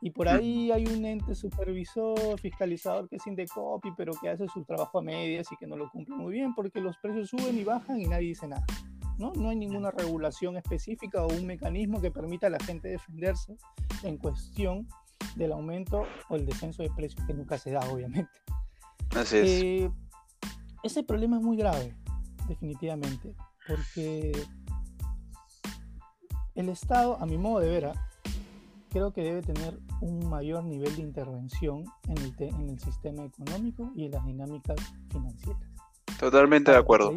Y 0.00 0.10
por 0.10 0.28
ahí 0.28 0.70
hay 0.72 0.86
un 0.86 1.04
ente 1.04 1.34
supervisor, 1.34 2.38
fiscalizador 2.38 3.08
que 3.08 3.16
es 3.16 3.26
Indecopi, 3.26 3.90
pero 3.96 4.12
que 4.20 4.28
hace 4.28 4.46
su 4.48 4.64
trabajo 4.64 4.98
a 4.98 5.02
medias 5.02 5.50
y 5.52 5.56
que 5.56 5.66
no 5.66 5.76
lo 5.76 5.90
cumple 5.90 6.14
muy 6.14 6.32
bien 6.32 6.54
porque 6.54 6.80
los 6.80 6.96
precios 6.98 7.30
suben 7.30 7.58
y 7.58 7.64
bajan 7.64 8.00
y 8.00 8.04
nadie 8.04 8.28
dice 8.28 8.46
nada. 8.46 8.64
¿no? 9.18 9.32
no 9.34 9.48
hay 9.48 9.56
ninguna 9.56 9.90
regulación 9.90 10.56
específica 10.56 11.24
o 11.24 11.28
un 11.28 11.46
mecanismo 11.46 12.00
que 12.00 12.10
permita 12.10 12.46
a 12.48 12.50
la 12.50 12.58
gente 12.58 12.88
defenderse 12.88 13.56
en 14.02 14.18
cuestión 14.18 14.86
del 15.36 15.52
aumento 15.52 16.04
o 16.28 16.36
el 16.36 16.46
descenso 16.46 16.82
de 16.82 16.90
precios 16.90 17.24
que 17.26 17.34
nunca 17.34 17.58
se 17.58 17.70
da, 17.70 17.80
obviamente. 17.90 18.30
Así 19.14 19.36
es. 19.36 19.48
Eh, 19.48 19.90
ese 20.86 21.02
problema 21.02 21.36
es 21.36 21.42
muy 21.42 21.56
grave, 21.56 21.94
definitivamente, 22.48 23.34
porque 23.66 24.32
el 26.54 26.68
Estado, 26.68 27.18
a 27.20 27.26
mi 27.26 27.36
modo 27.36 27.60
de 27.60 27.68
ver, 27.68 27.86
¿ah? 27.86 28.08
creo 28.90 29.12
que 29.12 29.22
debe 29.22 29.42
tener 29.42 29.78
un 30.00 30.28
mayor 30.28 30.64
nivel 30.64 30.94
de 30.96 31.02
intervención 31.02 31.84
en 32.08 32.18
el, 32.18 32.34
en 32.38 32.70
el 32.70 32.78
sistema 32.80 33.24
económico 33.24 33.92
y 33.94 34.06
en 34.06 34.12
las 34.12 34.24
dinámicas 34.24 34.76
financieras. 35.10 35.62
Totalmente 36.18 36.70
de 36.70 36.78
acuerdo 36.78 37.12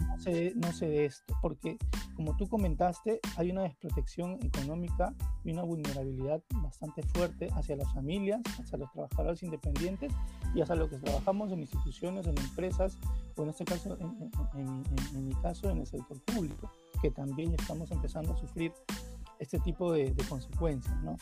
no 0.00 0.72
sé, 0.72 0.86
de 0.86 1.04
esto, 1.06 1.34
porque 1.40 1.78
como 2.14 2.36
tú 2.36 2.48
comentaste, 2.48 3.20
hay 3.36 3.50
una 3.50 3.62
desprotección 3.62 4.38
económica 4.42 5.14
y 5.44 5.52
una 5.52 5.62
vulnerabilidad 5.62 6.42
bastante 6.56 7.02
fuerte 7.02 7.48
hacia 7.54 7.76
las 7.76 7.92
familias, 7.94 8.40
hacia 8.58 8.78
los 8.78 8.90
trabajadores 8.92 9.42
independientes 9.42 10.12
y 10.54 10.60
hacia 10.60 10.74
los 10.74 10.90
que 10.90 10.98
trabajamos 10.98 11.52
en 11.52 11.60
instituciones, 11.60 12.26
en 12.26 12.38
empresas, 12.38 12.98
o 13.36 13.42
en 13.42 13.50
este 13.50 13.64
caso, 13.64 13.96
en, 14.54 15.26
mi 15.26 15.34
caso, 15.36 15.70
en 15.70 15.78
el 15.78 15.86
sector 15.86 16.20
público, 16.24 16.70
que 17.00 17.10
también 17.10 17.54
estamos 17.58 17.90
empezando 17.90 18.34
a 18.34 18.36
sufrir 18.36 18.72
este 19.38 19.58
tipo 19.60 19.92
de, 19.92 20.14
consecuencias, 20.28 21.02
¿no? 21.02 21.16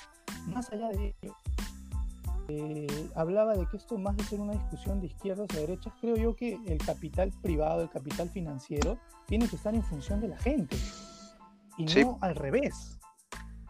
Más 0.49 0.71
allá 0.73 0.89
de 0.89 1.15
ello, 1.23 1.37
eh, 2.49 2.87
hablaba 3.15 3.55
de 3.55 3.67
que 3.67 3.77
esto 3.77 3.99
más 3.99 4.17
de 4.17 4.25
ser 4.25 4.41
una 4.41 4.55
discusión 4.55 5.01
de 5.01 5.09
izquierdas 5.09 5.49
o 5.55 5.61
derechas, 5.61 5.93
creo 6.01 6.17
yo 6.17 6.35
que 6.35 6.59
el 6.67 6.79
capital 6.79 7.31
privado, 7.43 7.83
el 7.83 7.91
capital 7.91 8.31
financiero, 8.31 8.99
tiene 9.27 9.47
que 9.49 9.57
estar 9.57 9.75
en 9.75 9.83
función 9.83 10.21
de 10.21 10.29
la 10.29 10.39
gente 10.39 10.77
y 11.77 11.85
no 11.85 12.19
al 12.23 12.35
revés. 12.35 12.99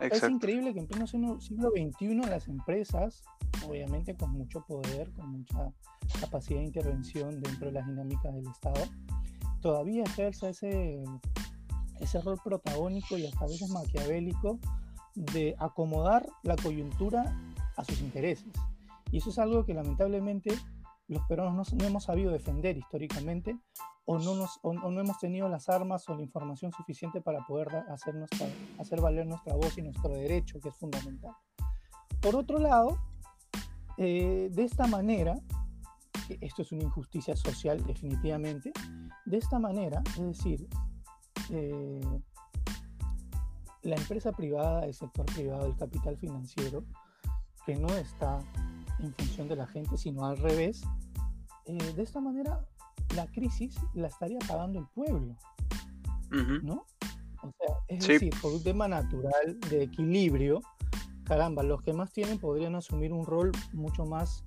Es 0.00 0.22
increíble 0.22 0.72
que 0.72 0.78
en 0.78 0.86
pleno 0.86 1.06
siglo 1.08 1.70
XXI 1.70 2.14
las 2.28 2.46
empresas, 2.46 3.24
obviamente 3.66 4.14
con 4.14 4.30
mucho 4.30 4.64
poder, 4.64 5.10
con 5.12 5.32
mucha 5.32 5.72
capacidad 6.20 6.60
de 6.60 6.66
intervención 6.66 7.40
dentro 7.40 7.66
de 7.66 7.72
las 7.72 7.86
dinámicas 7.86 8.32
del 8.32 8.46
Estado, 8.46 8.84
todavía 9.60 10.04
ejerza 10.04 10.50
ese, 10.50 11.02
ese 11.98 12.20
rol 12.20 12.38
protagónico 12.44 13.18
y 13.18 13.26
hasta 13.26 13.44
a 13.44 13.48
veces 13.48 13.70
maquiavélico 13.70 14.60
de 15.16 15.56
acomodar 15.58 16.28
la 16.44 16.54
coyuntura 16.54 17.36
a 17.78 17.84
sus 17.84 18.00
intereses. 18.00 18.46
Y 19.10 19.18
eso 19.18 19.30
es 19.30 19.38
algo 19.38 19.64
que 19.64 19.72
lamentablemente 19.72 20.50
los 21.06 21.22
peruanos 21.22 21.72
no, 21.72 21.84
hemos 21.84 22.04
sabido 22.04 22.30
defender 22.30 22.76
históricamente 22.76 23.56
o 24.04 24.18
no, 24.18 24.34
nos, 24.34 24.60
no 24.62 25.00
hemos 25.00 25.18
tenido 25.18 25.48
las 25.48 25.68
armas 25.68 26.06
o 26.08 26.14
la 26.14 26.22
información 26.22 26.72
suficiente 26.72 27.20
para 27.20 27.46
poder 27.46 27.68
hacer, 27.90 28.14
nuestra, 28.14 28.46
hacer 28.78 29.00
valer 29.00 29.26
nuestra 29.26 29.54
voz 29.54 29.76
y 29.78 29.82
nuestro 29.82 30.10
derecho, 30.10 30.60
que 30.60 30.68
es 30.68 30.76
fundamental. 30.76 31.32
Por 32.20 32.36
otro 32.36 32.58
lado, 32.58 32.98
eh, 33.96 34.48
de 34.50 34.64
esta 34.64 34.86
manera, 34.86 35.38
esto 36.40 36.62
es 36.62 36.72
una 36.72 36.84
injusticia 36.84 37.36
social 37.36 37.84
definitivamente, 37.84 38.72
de 39.24 39.36
esta 39.36 39.58
manera, 39.58 40.02
es 40.06 40.20
decir, 40.20 40.68
eh, 41.50 42.00
la 43.82 43.96
empresa 43.96 44.32
privada, 44.32 44.84
el 44.84 44.94
sector 44.94 45.26
privado, 45.26 45.66
el 45.66 45.76
capital 45.76 46.16
financiero, 46.16 46.84
que 47.68 47.76
no 47.76 47.88
está 47.96 48.38
en 48.98 49.12
función 49.12 49.46
de 49.46 49.54
la 49.54 49.66
gente, 49.66 49.98
sino 49.98 50.24
al 50.24 50.38
revés, 50.38 50.80
eh, 51.66 51.76
de 51.76 52.02
esta 52.02 52.18
manera 52.18 52.64
la 53.14 53.26
crisis 53.26 53.76
la 53.92 54.08
estaría 54.08 54.38
pagando 54.48 54.78
el 54.78 54.86
pueblo, 54.86 55.36
¿no? 56.62 56.86
O 57.42 57.52
sea, 57.58 57.76
es 57.88 58.06
decir, 58.06 58.32
por 58.40 58.54
un 58.54 58.62
tema 58.62 58.88
natural 58.88 59.60
de 59.68 59.82
equilibrio, 59.82 60.62
caramba, 61.24 61.62
los 61.62 61.82
que 61.82 61.92
más 61.92 62.10
tienen 62.10 62.38
podrían 62.38 62.74
asumir 62.74 63.12
un 63.12 63.26
rol 63.26 63.52
mucho 63.74 64.06
más 64.06 64.46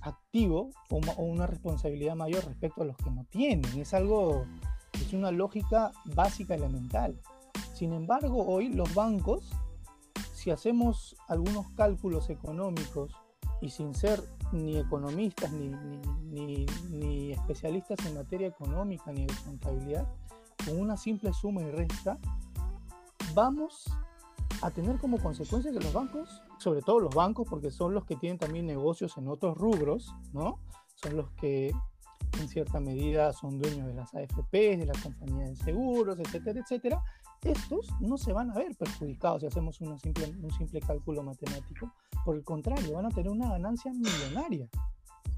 activo 0.00 0.70
o, 0.88 0.98
o, 1.18 1.22
una 1.24 1.46
responsabilidad 1.46 2.16
mayor 2.16 2.42
respecto 2.46 2.84
a 2.84 2.86
los 2.86 2.96
que 2.96 3.10
no 3.10 3.26
tienen. 3.26 3.78
Es 3.78 3.92
algo, 3.92 4.46
es 4.94 5.12
una 5.12 5.30
lógica 5.30 5.92
básica 6.06 6.54
elemental. 6.54 7.20
Sin 7.74 7.92
embargo, 7.92 8.46
hoy 8.46 8.72
los 8.72 8.94
bancos, 8.94 9.50
si 10.46 10.52
hacemos 10.52 11.16
algunos 11.26 11.66
cálculos 11.72 12.30
económicos 12.30 13.12
y 13.60 13.68
sin 13.68 13.92
ser 13.96 14.22
ni 14.52 14.76
economistas 14.76 15.50
ni, 15.50 16.66
ni, 16.88 17.32
especialistas 17.32 17.98
en 18.06 18.14
materia 18.14 18.46
económica 18.46 19.10
ni 19.10 19.26
de 19.26 19.34
contabilidad, 19.44 20.06
con 20.64 20.78
una 20.80 20.96
simple 20.96 21.32
suma 21.32 21.62
y 21.62 21.70
resta, 21.72 22.16
vamos 23.34 23.86
a 24.62 24.70
tener 24.70 24.98
como 24.98 25.18
consecuencia 25.18 25.72
que 25.72 25.80
los 25.80 25.92
bancos, 25.92 26.40
sobre 26.58 26.80
todo 26.80 27.00
los 27.00 27.12
bancos, 27.12 27.48
porque 27.50 27.72
son 27.72 27.92
los 27.92 28.04
que 28.04 28.14
tienen 28.14 28.38
también 28.38 28.66
negocios 28.66 29.18
en 29.18 29.26
otros 29.26 29.58
rubros, 29.58 30.14
¿no? 30.32 30.60
Son 30.94 31.16
los 31.16 31.28
que 31.32 31.72
en 32.40 32.48
cierta 32.48 32.78
medida 32.78 33.32
son 33.32 33.58
dueños 33.58 33.88
de 33.88 33.94
las 33.94 34.14
AFP, 34.14 34.76
de 34.76 34.86
las 34.86 35.02
compañías 35.02 35.58
de 35.58 35.64
seguros, 35.64 36.20
etcétera, 36.20 36.60
etcétera, 36.60 37.02
estos 37.50 37.88
no 38.00 38.18
se 38.18 38.32
van 38.32 38.50
a 38.50 38.54
ver 38.54 38.74
perjudicados 38.76 39.40
si 39.40 39.46
hacemos 39.46 39.80
una 39.80 39.98
simple, 39.98 40.26
un 40.42 40.50
simple 40.52 40.80
cálculo 40.80 41.22
matemático. 41.22 41.92
Por 42.24 42.36
el 42.36 42.44
contrario, 42.44 42.94
van 42.94 43.06
a 43.06 43.10
tener 43.10 43.30
una 43.30 43.50
ganancia 43.50 43.92
millonaria, 43.92 44.68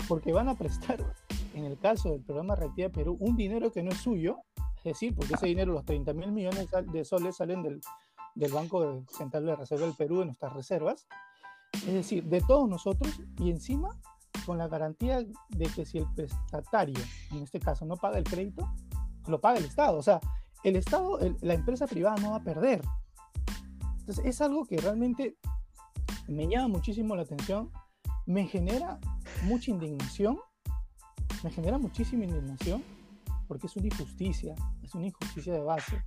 porque 0.07 0.33
van 0.33 0.49
a 0.49 0.55
prestar, 0.55 0.99
en 1.55 1.65
el 1.65 1.79
caso 1.79 2.11
del 2.11 2.23
programa 2.23 2.55
Reactiva 2.55 2.89
Perú, 2.89 3.17
un 3.21 3.37
dinero 3.37 3.71
que 3.71 3.83
no 3.83 3.91
es 3.91 3.99
suyo, 3.99 4.39
es 4.79 4.85
decir, 4.85 5.15
porque 5.15 5.35
ese 5.35 5.47
dinero, 5.47 5.73
los 5.73 5.85
30 5.85 6.13
mil 6.15 6.33
millones 6.33 6.69
de 6.93 7.05
soles 7.05 7.37
salen 7.37 7.63
del, 7.63 7.81
del 8.35 8.53
Banco 8.53 9.05
Central 9.11 9.45
de 9.45 9.57
Reserva 9.57 9.87
del 9.87 9.95
Perú, 9.95 10.21
de 10.21 10.27
nuestras 10.27 10.53
reservas, 10.53 11.07
es 11.75 11.93
decir, 11.93 12.25
de 12.25 12.41
todos 12.41 12.69
nosotros, 12.69 13.21
y 13.39 13.51
encima 13.51 13.99
con 14.47 14.57
la 14.57 14.69
garantía 14.69 15.19
de 15.19 15.67
que 15.67 15.85
si 15.85 15.99
el 15.99 16.07
prestatario, 16.15 16.99
en 17.33 17.43
este 17.43 17.61
caso, 17.61 17.85
no 17.85 17.97
paga 17.97 18.17
el 18.17 18.25
crédito, 18.25 18.67
lo 19.27 19.41
paga 19.41 19.59
el 19.59 19.67
Estado. 19.67 19.99
O 19.99 20.03
sea, 20.03 20.21
el 20.65 20.77
Estado, 20.77 21.19
la 21.41 21.55
empresa 21.55 21.87
privada 21.87 22.17
no 22.17 22.31
va 22.31 22.37
a 22.37 22.43
perder. 22.43 22.83
Entonces, 24.01 24.25
es 24.25 24.41
algo 24.41 24.65
que 24.65 24.79
realmente 24.79 25.37
me 26.29 26.49
llama 26.49 26.69
muchísimo 26.69 27.15
la 27.17 27.23
atención, 27.23 27.71
me 28.27 28.47
genera 28.47 28.99
mucha 29.45 29.71
indignación, 29.71 30.39
me 31.43 31.51
genera 31.51 31.79
muchísima 31.79 32.25
indignación, 32.25 32.83
porque 33.47 33.67
es 33.67 33.77
una 33.77 33.87
injusticia, 33.87 34.55
es 34.83 34.95
una 34.95 35.07
injusticia 35.07 35.53
de 35.53 35.61
base. 35.61 36.03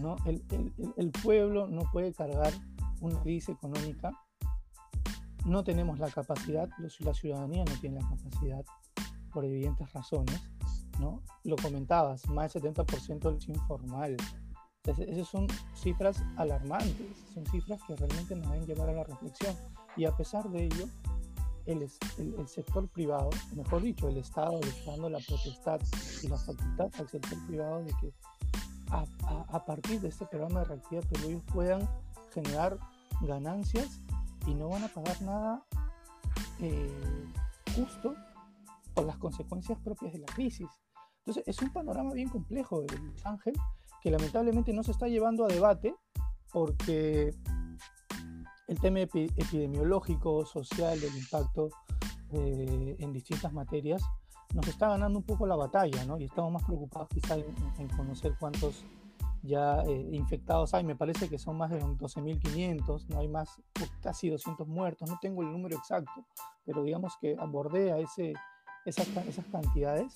¿no? 0.00 0.16
El, 0.24 1.10
pueblo 1.22 1.68
no 1.68 1.82
puede 1.92 2.12
cargar 2.12 2.52
una 3.00 3.20
crisis 3.20 3.50
económica, 3.50 4.12
no 5.44 5.64
tenemos 5.64 5.98
la 5.98 6.10
capacidad, 6.10 6.68
la 6.98 7.14
ciudadanía 7.14 7.64
no 7.64 7.72
tiene 7.80 8.00
la 8.00 8.08
capacidad 8.08 8.64
por 9.32 9.44
evidentes 9.44 9.92
razones 9.92 10.40
¿no? 11.00 11.22
Lo 11.44 11.56
comentabas, 11.56 12.28
más 12.28 12.52
del 12.52 12.62
70% 12.62 13.36
es 13.36 13.48
informal. 13.48 14.16
esas 14.84 15.28
son 15.28 15.46
cifras 15.74 16.22
alarmantes, 16.36 17.06
son 17.34 17.46
cifras 17.46 17.80
que 17.86 17.96
realmente 17.96 18.36
nos 18.36 18.50
deben 18.50 18.66
llevar 18.66 18.90
a 18.90 18.92
la 18.92 19.04
reflexión. 19.04 19.56
Y 19.96 20.04
a 20.04 20.16
pesar 20.16 20.48
de 20.50 20.64
ello, 20.64 20.86
el, 21.66 21.82
el, 22.18 22.48
sector 22.48 22.88
privado, 22.88 23.30
mejor 23.54 23.82
dicho, 23.82 24.08
el 24.08 24.18
Estado 24.18 24.60
le 24.60 24.68
está 24.68 24.92
dando 24.92 25.10
la 25.10 25.18
potestad 25.18 25.80
y 26.22 26.28
la 26.28 26.36
facultad 26.36 26.90
al 26.98 27.08
sector 27.08 27.46
privado 27.46 27.84
de 27.84 27.92
que 28.00 28.12
a, 28.90 29.04
a, 29.56 29.64
partir 29.64 30.00
de 30.00 30.08
este 30.08 30.26
programa 30.26 30.60
de 30.60 30.66
reactividad 30.66 31.08
pues, 31.08 31.24
ellos 31.24 31.42
puedan 31.52 31.88
generar 32.32 32.78
ganancias 33.20 34.00
y 34.46 34.54
no 34.54 34.68
van 34.68 34.84
a 34.84 34.88
pagar 34.88 35.20
nada 35.22 35.64
eh, 36.60 37.24
justo 37.76 38.14
por 38.94 39.06
las 39.06 39.16
consecuencias 39.16 39.78
propias 39.78 40.12
de 40.12 40.18
la 40.18 40.26
crisis. 40.26 40.68
Entonces, 41.20 41.44
es 41.46 41.60
un 41.62 41.72
panorama 41.72 42.12
bien 42.12 42.28
complejo, 42.28 42.84
Ángel, 43.24 43.54
que 44.00 44.10
lamentablemente 44.10 44.72
no 44.72 44.82
se 44.82 44.92
está 44.92 45.06
llevando 45.06 45.44
a 45.44 45.48
debate 45.48 45.94
porque 46.52 47.34
el 48.66 48.80
tema 48.80 49.00
epidemiológico, 49.00 50.46
social, 50.46 51.00
del 51.00 51.16
impacto 51.16 51.70
eh, 52.32 52.96
en 52.98 53.12
distintas 53.12 53.52
materias, 53.52 54.02
nos 54.54 54.66
está 54.68 54.88
ganando 54.88 55.18
un 55.18 55.24
poco 55.24 55.46
la 55.46 55.56
batalla, 55.56 56.04
¿no? 56.04 56.18
Y 56.18 56.24
estamos 56.24 56.52
más 56.52 56.64
preocupados 56.64 57.08
quizá 57.08 57.36
en, 57.36 57.88
conocer 57.96 58.34
cuántos 58.38 58.84
ya 59.42 59.82
eh, 59.82 60.10
infectados 60.12 60.74
hay. 60.74 60.84
Me 60.84 60.96
parece 60.96 61.28
que 61.28 61.38
son 61.38 61.56
más 61.56 61.70
de 61.70 61.80
12.500, 61.80 63.06
no 63.08 63.20
hay 63.20 63.28
más, 63.28 63.60
casi 64.00 64.30
200 64.30 64.66
muertos, 64.66 65.08
no 65.08 65.18
tengo 65.20 65.42
el 65.42 65.52
número 65.52 65.76
exacto, 65.76 66.24
pero 66.64 66.82
digamos 66.82 67.16
que 67.20 67.36
abordea 67.38 67.98
ese, 67.98 68.32
esas, 68.84 69.08
esas 69.26 69.46
cantidades 69.46 70.12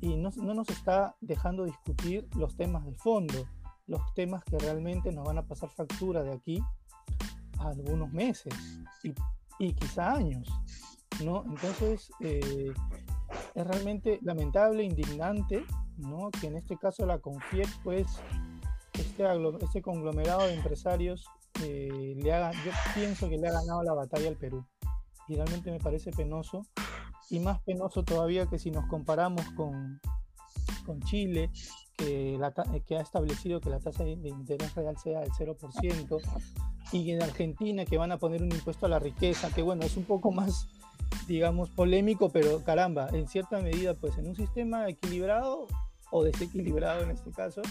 y 0.00 0.16
no, 0.16 0.30
no, 0.36 0.54
nos 0.54 0.68
está 0.70 1.14
dejando 1.20 1.64
discutir 1.64 2.28
los 2.36 2.56
temas 2.56 2.84
de 2.84 2.94
fondo, 2.94 3.46
los 3.86 4.00
temas 4.14 4.42
que 4.44 4.58
realmente 4.58 5.12
nos 5.12 5.26
van 5.26 5.38
a 5.38 5.46
pasar 5.46 5.68
factura 5.70 6.22
de 6.22 6.32
aquí 6.32 6.62
a 7.58 7.68
algunos 7.68 8.10
meses 8.12 8.54
y, 9.02 9.12
y 9.58 9.74
quizá 9.74 10.14
años, 10.14 10.48
¿no? 11.22 11.44
Entonces, 11.44 12.10
eh, 12.20 12.72
es 13.54 13.66
realmente 13.66 14.18
lamentable, 14.22 14.84
indignante, 14.84 15.64
¿no? 15.98 16.30
Que 16.30 16.46
en 16.46 16.56
este 16.56 16.76
caso 16.76 17.04
la 17.04 17.18
CONFIEC, 17.18 17.68
pues, 17.82 18.06
este, 18.94 19.24
este 19.62 19.82
conglomerado 19.82 20.46
de 20.46 20.54
empresarios 20.54 21.26
eh, 21.62 22.14
le 22.16 22.32
haga, 22.32 22.52
yo 22.64 22.72
pienso 22.94 23.28
que 23.28 23.36
le 23.36 23.48
ha 23.48 23.52
ganado 23.52 23.82
la 23.82 23.92
batalla 23.92 24.28
al 24.28 24.36
Perú. 24.36 24.64
Y 25.28 25.36
realmente 25.36 25.70
me 25.70 25.78
parece 25.78 26.10
penoso 26.10 26.62
y 27.30 27.38
más 27.40 27.60
penoso 27.60 28.02
todavía 28.02 28.46
que 28.46 28.58
si 28.58 28.70
nos 28.70 28.86
comparamos 28.86 29.44
con, 29.52 30.00
con 30.84 31.00
Chile, 31.02 31.50
que, 31.96 32.36
la, 32.38 32.52
que 32.86 32.96
ha 32.96 33.00
establecido 33.00 33.60
que 33.60 33.70
la 33.70 33.78
tasa 33.78 34.04
de 34.04 34.12
interés 34.12 34.74
real 34.74 34.96
sea 34.98 35.20
del 35.20 35.30
0%, 35.30 36.20
y 36.92 37.12
en 37.12 37.22
Argentina 37.22 37.84
que 37.84 37.96
van 37.96 38.12
a 38.12 38.18
poner 38.18 38.42
un 38.42 38.50
impuesto 38.50 38.86
a 38.86 38.88
la 38.88 38.98
riqueza, 38.98 39.50
que 39.50 39.62
bueno, 39.62 39.84
es 39.84 39.96
un 39.96 40.04
poco 40.04 40.32
más, 40.32 40.66
digamos, 41.28 41.70
polémico, 41.70 42.30
pero 42.30 42.64
caramba, 42.64 43.08
en 43.12 43.28
cierta 43.28 43.60
medida, 43.60 43.94
pues 43.94 44.18
en 44.18 44.26
un 44.26 44.34
sistema 44.34 44.88
equilibrado 44.88 45.68
o 46.10 46.24
desequilibrado 46.24 47.04
en 47.04 47.12
este 47.12 47.30
caso, 47.30 47.62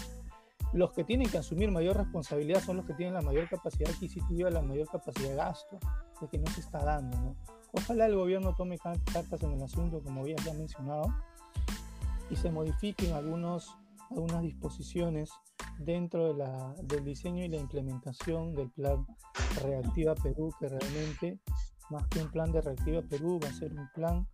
los 0.72 0.92
que 0.92 1.04
tienen 1.04 1.28
que 1.28 1.36
asumir 1.36 1.70
mayor 1.70 1.96
responsabilidad 1.96 2.62
son 2.62 2.78
los 2.78 2.86
que 2.86 2.94
tienen 2.94 3.14
la 3.14 3.22
mayor 3.22 3.48
capacidad 3.48 3.90
adquisitiva, 3.90 4.48
la 4.50 4.62
mayor 4.62 4.88
capacidad 4.88 5.30
de 5.30 5.34
gasto, 5.34 5.78
de 6.20 6.28
que 6.28 6.38
no 6.38 6.50
se 6.52 6.60
está 6.60 6.82
dando, 6.82 7.18
¿no? 7.18 7.59
Ojalá 7.72 8.06
el 8.06 8.16
gobierno 8.16 8.54
tome 8.54 8.78
cartas 8.78 9.42
en 9.42 9.52
el 9.52 9.62
asunto, 9.62 10.02
como 10.02 10.22
había 10.22 10.36
ya 10.36 10.52
mencionado, 10.54 11.14
y 12.28 12.36
se 12.36 12.50
modifiquen 12.50 13.12
algunos, 13.12 13.76
algunas 14.10 14.42
disposiciones 14.42 15.30
dentro 15.78 16.34
del 16.34 17.04
diseño 17.04 17.44
y 17.44 17.48
la 17.48 17.56
implementación 17.56 18.54
del 18.54 18.70
plan 18.70 19.06
Reactiva 19.62 20.14
Perú, 20.14 20.52
que 20.58 20.68
realmente 20.68 21.40
más 21.90 22.06
que 22.08 22.20
un 22.20 22.30
plan 22.30 22.52
de 22.52 22.60
reactiva 22.60 23.02
Perú, 23.02 23.40
va 23.42 23.48
a 23.48 23.52
ser 23.52 23.72
un 23.72 23.88
plan 23.94 24.26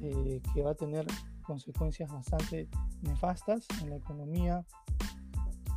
eh, 0.00 0.40
que 0.54 0.62
va 0.62 0.70
a 0.70 0.74
tener 0.74 1.06
consecuencias 1.42 2.10
bastante 2.10 2.68
nefastas 3.02 3.66
en 3.82 3.90
la 3.90 3.96
economía, 3.96 4.64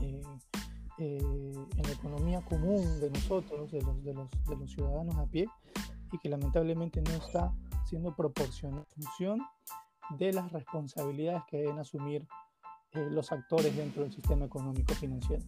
eh, 0.02 0.22
en 0.98 1.84
la 1.84 1.92
economía 1.92 2.42
común 2.42 3.00
de 3.00 3.10
nosotros, 3.10 3.72
de, 3.72 3.82
los, 3.82 4.04
de 4.04 4.56
los 4.56 4.72
ciudadanos 4.72 5.16
a 5.16 5.26
pie, 5.26 5.48
y 6.12 6.18
que 6.18 6.30
lamentablemente 6.30 7.02
no 7.02 7.12
está 7.12 7.54
siendo 7.86 8.16
proporcional 8.16 8.80
en 8.80 9.04
función 9.04 9.40
de 10.18 10.34
las 10.34 10.52
responsabilidades 10.52 11.44
que 11.50 11.58
deben 11.58 11.80
asumir 11.80 12.26
los 12.94 13.32
actores 13.32 13.76
dentro 13.76 14.04
del 14.04 14.12
sistema 14.12 14.46
económico 14.46 14.94
financiero. 14.96 15.44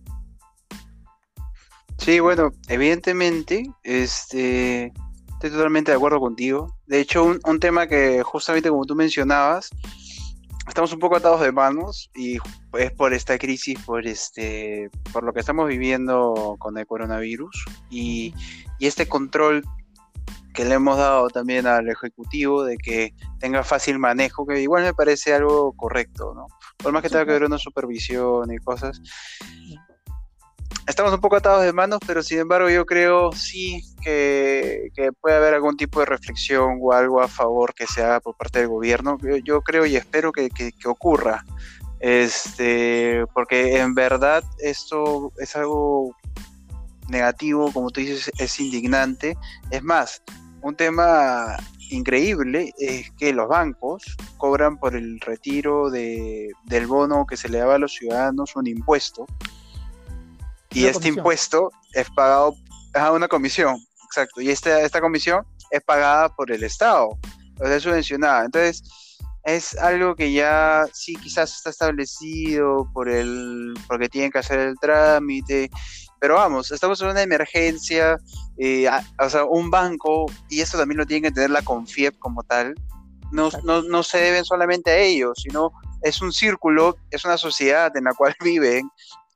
Sí, 1.97 2.19
bueno, 2.19 2.52
evidentemente, 2.67 3.63
este, 3.84 4.91
estoy 5.34 5.50
totalmente 5.52 5.91
de 5.91 5.97
acuerdo 5.97 6.19
contigo. 6.19 6.76
De 6.88 7.00
hecho, 7.00 7.24
un, 7.24 7.60
tema 7.60 7.88
que 7.88 8.24
justamente 8.24 8.69
como 8.69 8.86
tú 8.86 8.95
mencionabas, 8.95 9.69
estamos 10.67 10.93
un 10.93 11.00
poco 11.00 11.17
atados 11.17 11.41
de 11.41 11.52
manos 11.52 12.10
y 12.15 12.38
es 12.78 12.91
por 12.91 13.13
esta 13.13 13.38
crisis, 13.38 13.80
por 13.86 14.08
este, 14.08 14.89
por 15.12 15.24
lo 15.24 15.34
que 15.34 15.41
estamos 15.41 15.67
viviendo 15.67 16.56
con 16.60 16.78
el 16.78 16.88
coronavirus 16.88 17.65
y, 17.89 18.34
y 18.80 18.88
este 18.88 19.08
control 19.08 19.63
que 20.54 20.66
le 20.66 20.76
hemos 20.76 20.98
dado 20.98 21.30
también 21.30 21.68
al 21.68 21.90
ejecutivo 21.90 22.64
de 22.64 22.78
que 22.78 23.14
tenga 23.40 23.64
fácil 23.64 24.00
manejo, 24.00 24.46
que 24.46 24.62
igual 24.62 24.84
me 24.84 24.94
parece 24.94 25.34
algo 25.34 25.74
correcto, 25.74 26.34
¿no? 26.36 26.48
Por 26.78 26.92
más 26.92 27.02
que 27.02 27.10
tenga 27.10 27.26
que 27.26 27.32
ver 27.32 27.44
una 27.44 27.58
supervisión 27.58 28.52
y 28.52 28.58
cosas, 28.58 29.02
estamos 30.88 31.14
un 31.14 31.22
poco 31.22 31.38
atados 31.38 31.64
de 31.64 31.74
manos, 31.74 32.00
pero 32.06 32.24
sin 32.24 32.40
embargo 32.40 32.70
yo 32.70 32.86
creo 32.86 33.32
sí 33.32 33.82
que, 34.02 34.90
puede 35.20 35.36
haber 35.36 35.54
algún 35.54 35.78
tipo 35.78 36.00
de 36.00 36.06
reflexión 36.06 36.80
o 36.82 36.92
algo 36.92 37.22
a 37.22 37.28
favor 37.28 37.74
que 37.74 37.88
se 37.88 38.04
haga 38.04 38.20
por 38.20 38.36
parte 38.36 38.60
del 38.60 38.68
gobierno. 38.68 39.18
Yo, 39.44 39.62
creo 39.62 39.86
y 39.86 39.96
espero 39.96 40.32
que, 40.32 40.50
ocurra. 40.86 41.46
Este, 42.00 43.26
porque 43.34 43.78
en 43.78 43.94
verdad 43.94 44.44
esto 44.58 45.32
es 45.38 45.56
algo 45.56 46.16
negativo, 47.12 47.71
como 47.71 47.91
tú 47.91 48.02
dices, 48.02 48.32
es 48.38 48.60
indignante. 48.60 49.38
Es 49.69 49.84
más, 49.84 50.24
un 50.62 50.76
tema 50.76 51.58
increíble 51.89 52.74
es 52.80 53.12
que 53.17 53.34
los 53.34 53.47
bancos 53.47 54.04
cobran 54.38 54.78
por 54.78 54.95
el 54.95 55.19
retiro 55.19 55.89
de, 55.89 56.50
del 56.65 56.88
bono 56.88 57.26
que 57.26 57.38
se 57.38 57.50
le 57.50 57.60
daba 57.60 57.76
a 57.76 57.80
los 57.80 57.93
ciudadanos 57.93 58.56
un 58.56 58.67
impuesto 58.67 59.28
y 60.74 60.86
este 60.86 61.10
impuesto 61.10 61.71
es 61.93 62.10
pagado 62.12 62.56
a 62.93 63.12
una 63.12 63.28
comisión, 63.28 63.78
exacto. 64.06 64.41
Y 64.41 64.50
esta, 64.50 64.82
esta 64.82 65.02
comisión 65.02 65.45
es 65.69 65.82
pagada 65.82 66.34
por 66.34 66.52
el 66.52 66.63
Estado, 66.63 67.10
o 67.60 67.65
sea, 67.65 67.76
es 67.76 67.84
subvencionada. 67.84 68.45
Entonces, 68.45 68.84
es 69.43 69.75
algo 69.77 70.15
que 70.15 70.32
ya 70.32 70.86
sí 70.93 71.15
quizás 71.15 71.56
está 71.56 71.69
establecido 71.69 72.89
por 72.93 73.10
el 73.10 73.73
porque 73.88 74.10
tienen 74.10 74.32
que 74.32 74.39
hacer 74.39 74.60
el 74.60 74.77
trámite 74.80 75.69
pero 76.19 76.36
vamos 76.36 76.71
estamos 76.71 77.01
en 77.01 77.08
una 77.08 77.23
emergencia 77.23 78.17
eh, 78.58 78.88
o 79.19 79.30
sea 79.30 79.45
un 79.45 79.71
banco 79.71 80.27
y 80.49 80.62
esto 80.62 80.77
también 80.77 80.99
lo 80.99 81.06
tiene 81.06 81.27
que 81.27 81.34
tener 81.34 81.49
la 81.49 81.63
Confiep 81.63 82.17
como 82.19 82.43
tal 82.43 82.75
no, 83.32 83.49
no, 83.63 83.82
no 83.82 84.04
se 84.04 84.19
deben 84.19 84.45
solamente 84.45 84.91
a 84.91 84.97
ellos 84.97 85.39
sino 85.41 85.71
es 86.04 86.21
un 86.21 86.32
círculo 86.32 86.97
es 87.10 87.25
una 87.25 87.38
sociedad 87.38 87.95
en 87.97 88.04
la 88.04 88.13
cual 88.13 88.36
viven 88.43 88.89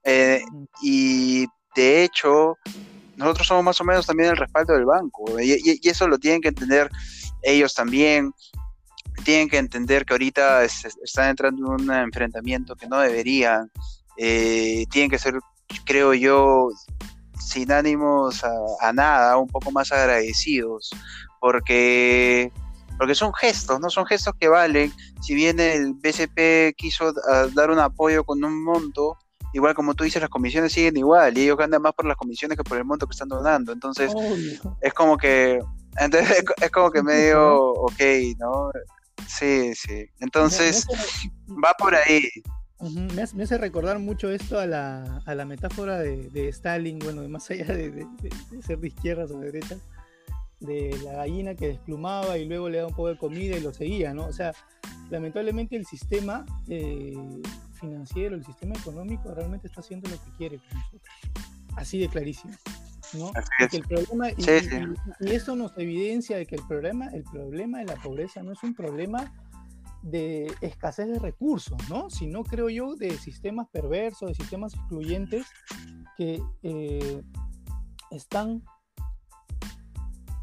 eh, 0.04 0.44
y 0.84 1.48
de 1.76 2.04
hecho, 2.04 2.58
nosotros 3.18 3.48
somos 3.48 3.64
más 3.64 3.82
o 3.82 3.84
menos 3.84 4.06
también 4.06 4.30
el 4.30 4.38
respaldo 4.38 4.74
del 4.74 4.86
banco. 4.86 5.40
Y, 5.40 5.88
eso 5.88 6.08
lo 6.08 6.18
tienen 6.18 6.42
que 6.42 6.48
entender 6.50 6.90
ellos 7.44 7.74
también. 7.76 8.34
Tienen 9.24 9.50
que 9.50 9.58
entender 9.58 10.06
que 10.06 10.14
ahorita 10.14 10.64
están 10.64 11.30
entrando 11.30 11.76
en 11.76 11.82
un 11.82 11.94
enfrentamiento 11.94 12.76
que 12.76 12.88
no 12.88 13.00
deberían. 13.00 13.72
Eh, 14.18 14.86
tienen 14.92 15.10
que 15.10 15.18
ser, 15.18 15.36
creo 15.86 16.14
yo, 16.14 16.70
sin 17.40 17.72
ánimos 17.72 18.44
a, 18.82 18.94
nada, 18.94 19.38
un 19.38 19.48
poco 19.48 19.72
más 19.72 19.92
agradecidos. 19.92 20.92
Porque 21.40 22.52
porque 22.98 23.16
son 23.16 23.34
gestos, 23.34 23.80
¿no? 23.80 23.90
Son 23.90 24.06
gestos 24.06 24.34
que 24.40 24.48
valen. 24.48 24.92
Si 25.22 25.34
bien 25.34 25.60
el 25.60 25.94
BCP 25.96 26.76
quiso 26.78 27.14
ah, 27.30 27.48
dar 27.54 27.70
un 27.70 27.80
apoyo 27.80 28.24
con 28.24 28.44
un 28.44 28.64
monto, 28.64 29.18
igual 29.56 29.74
como 29.74 29.94
tú 29.94 30.04
dices, 30.04 30.22
las 30.22 30.30
comisiones 30.30 30.74
siguen 30.74 30.98
igual 30.98 31.38
y 31.38 31.44
ellos 31.44 31.58
ganan 31.58 31.82
más 31.82 31.94
por 31.94 32.06
las 32.06 32.18
comisiones 32.18 32.58
que 32.58 32.64
por 32.64 32.78
el 32.78 32.86
monto 32.86 33.08
que 33.08 33.14
están 33.14 33.30
donando. 33.30 33.72
Entonces, 33.72 34.14
es 34.82 34.94
como 34.94 35.18
que, 35.18 35.60
entonces 36.00 36.44
es, 36.62 36.72
como 36.72 36.92
que 36.92 37.02
medio 37.02 37.72
ok, 37.74 38.02
¿no? 38.38 38.72
Sí, 39.28 39.74
sí. 39.76 40.10
Entonces, 40.20 40.86
va 41.50 41.74
por 41.78 41.96
ahí. 41.96 42.30
me, 43.14 43.22
hace, 43.22 43.58
recordar 43.58 44.00
mucho 44.00 44.30
esto 44.30 44.60
a 44.60 44.66
la, 44.66 45.22
a 45.26 45.36
la 45.36 45.46
metáfora 45.46 46.00
de, 46.00 46.30
de, 46.30 46.50
Stalin, 46.50 47.00
bueno, 47.00 47.28
más 47.30 47.50
allá 47.50 47.66
de, 47.66 48.08
ser 48.62 48.80
de 48.80 48.88
izquierdas 48.88 49.32
o 49.32 49.40
de 49.40 49.52
derechas, 49.52 49.80
de 50.60 50.98
la 51.04 51.14
gallina 51.14 51.56
que 51.56 51.68
desplumaba 51.68 52.38
y 52.38 52.46
luego 52.46 52.70
le 52.70 52.78
daba 52.78 52.90
un 52.90 52.96
poco 52.96 53.10
de 53.10 53.18
comida 53.18 53.58
y 53.58 53.62
lo 53.62 53.74
seguía, 53.74 54.14
¿no? 54.14 54.26
O 54.26 54.34
sea, 54.34 54.54
lamentablemente 55.10 55.76
el 55.76 55.86
sistema 55.86 56.46
eh, 56.68 57.14
financiero, 57.80 58.36
el 58.36 58.46
sistema 58.46 58.76
económico 58.76 59.34
realmente 59.34 59.68
está 59.68 59.82
haciendo 59.82 60.10
lo 60.10 60.16
que 60.16 60.32
quiere 60.38 60.58
con 60.60 60.80
nosotros. 60.80 61.02
Así 61.76 62.00
de 62.00 62.08
clarísimo. 62.08 62.54
¿No? 63.14 63.32
el 63.72 63.82
problema, 63.84 64.30
y, 64.32 65.32
eso 65.32 65.56
nos 65.56 65.78
evidencia 65.78 66.38
de 66.38 66.46
que 66.46 66.56
el 66.56 66.68
problema, 66.68 67.08
el 67.08 67.24
problema 67.24 67.80
de 67.80 67.86
la 67.86 67.96
pobreza 67.96 68.44
no 68.44 68.52
es 68.52 68.64
un 68.64 68.74
problema 68.74 69.34
de 70.02 70.54
escasez 70.62 71.08
de 71.08 71.20
recursos, 71.20 71.78
¿no? 71.90 72.10
sino 72.10 72.44
creo 72.44 72.70
yo 72.70 72.96
de 72.96 73.18
sistemas 73.18 73.68
perversos, 73.70 74.30
de 74.30 74.36
sistemas 74.36 74.74
excluyentes 74.74 75.48
que 76.18 76.42
eh, 76.64 77.22
están 78.12 78.64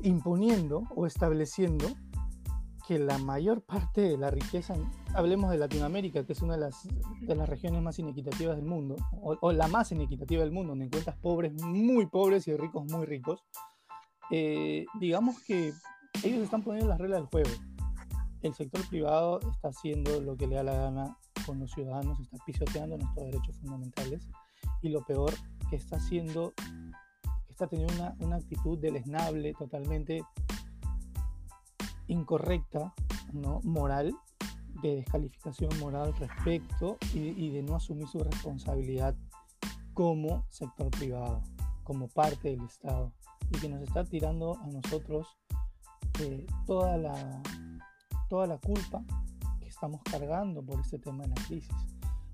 imponiendo 0.00 0.82
o 0.94 1.06
estableciendo 1.06 1.86
que 2.86 2.98
la 2.98 3.18
mayor 3.18 3.62
parte 3.62 4.00
de 4.00 4.16
la 4.16 4.30
riqueza, 4.30 4.74
hablemos 5.14 5.50
de 5.50 5.58
Latinoamérica, 5.58 6.24
que 6.24 6.32
es 6.32 6.42
una 6.42 6.54
de 6.54 6.60
las, 6.60 6.88
de 7.20 7.34
las 7.34 7.48
regiones 7.48 7.82
más 7.82 7.98
inequitativas 7.98 8.56
del 8.56 8.64
mundo, 8.64 8.96
o, 9.20 9.52
la 9.52 9.68
más 9.68 9.92
inequitativa 9.92 10.42
del 10.42 10.52
mundo, 10.52 10.70
donde 10.70 10.86
encuentras 10.86 11.16
pobres 11.16 11.52
muy 11.62 12.06
pobres 12.06 12.48
y 12.48 12.56
ricos 12.56 12.84
muy 12.90 13.06
ricos, 13.06 13.44
eh, 14.30 14.86
digamos 14.98 15.40
que 15.42 15.72
ellos 16.24 16.42
están 16.42 16.62
poniendo 16.62 16.88
las 16.88 16.98
reglas 16.98 17.20
del 17.20 17.28
juego. 17.28 17.50
El 18.42 18.54
sector 18.54 18.86
privado 18.88 19.38
está 19.50 19.68
haciendo 19.68 20.20
lo 20.20 20.36
que 20.36 20.46
le 20.46 20.56
da 20.56 20.64
la 20.64 20.74
gana 20.74 21.16
con 21.46 21.60
los 21.60 21.70
ciudadanos, 21.70 22.18
está 22.20 22.36
pisoteando 22.44 22.98
nuestros 22.98 23.26
derechos 23.26 23.56
fundamentales 23.58 24.28
y 24.80 24.88
lo 24.88 25.04
peor 25.04 25.32
que 25.70 25.76
está 25.76 25.96
haciendo, 25.96 26.52
está 27.48 27.68
teniendo 27.68 27.94
una, 27.94 28.16
una 28.20 28.36
actitud 28.36 28.78
deleznable, 28.78 29.54
totalmente 29.54 30.22
incorrecta, 32.06 32.94
¿no? 33.32 33.60
moral, 33.64 34.14
de 34.82 34.96
descalificación 34.96 35.70
moral 35.78 36.14
respecto 36.18 36.98
y, 37.14 37.50
de 37.50 37.62
no 37.62 37.76
asumir 37.76 38.08
su 38.08 38.18
responsabilidad 38.18 39.14
como 39.94 40.44
sector 40.48 40.90
privado, 40.90 41.42
como 41.84 42.08
parte 42.08 42.50
del 42.50 42.62
Estado, 42.62 43.12
y 43.50 43.58
que 43.58 43.68
nos 43.68 43.82
está 43.82 44.04
tirando 44.04 44.58
a 44.58 44.66
nosotros 44.66 45.28
eh, 46.20 46.46
toda, 46.66 46.96
la, 46.96 47.42
toda 48.28 48.46
la 48.46 48.58
culpa 48.58 49.04
que 49.60 49.68
estamos 49.68 50.00
cargando 50.02 50.62
por 50.64 50.80
este 50.80 50.98
tema 50.98 51.24
de 51.24 51.28
la 51.28 51.46
crisis. 51.46 51.76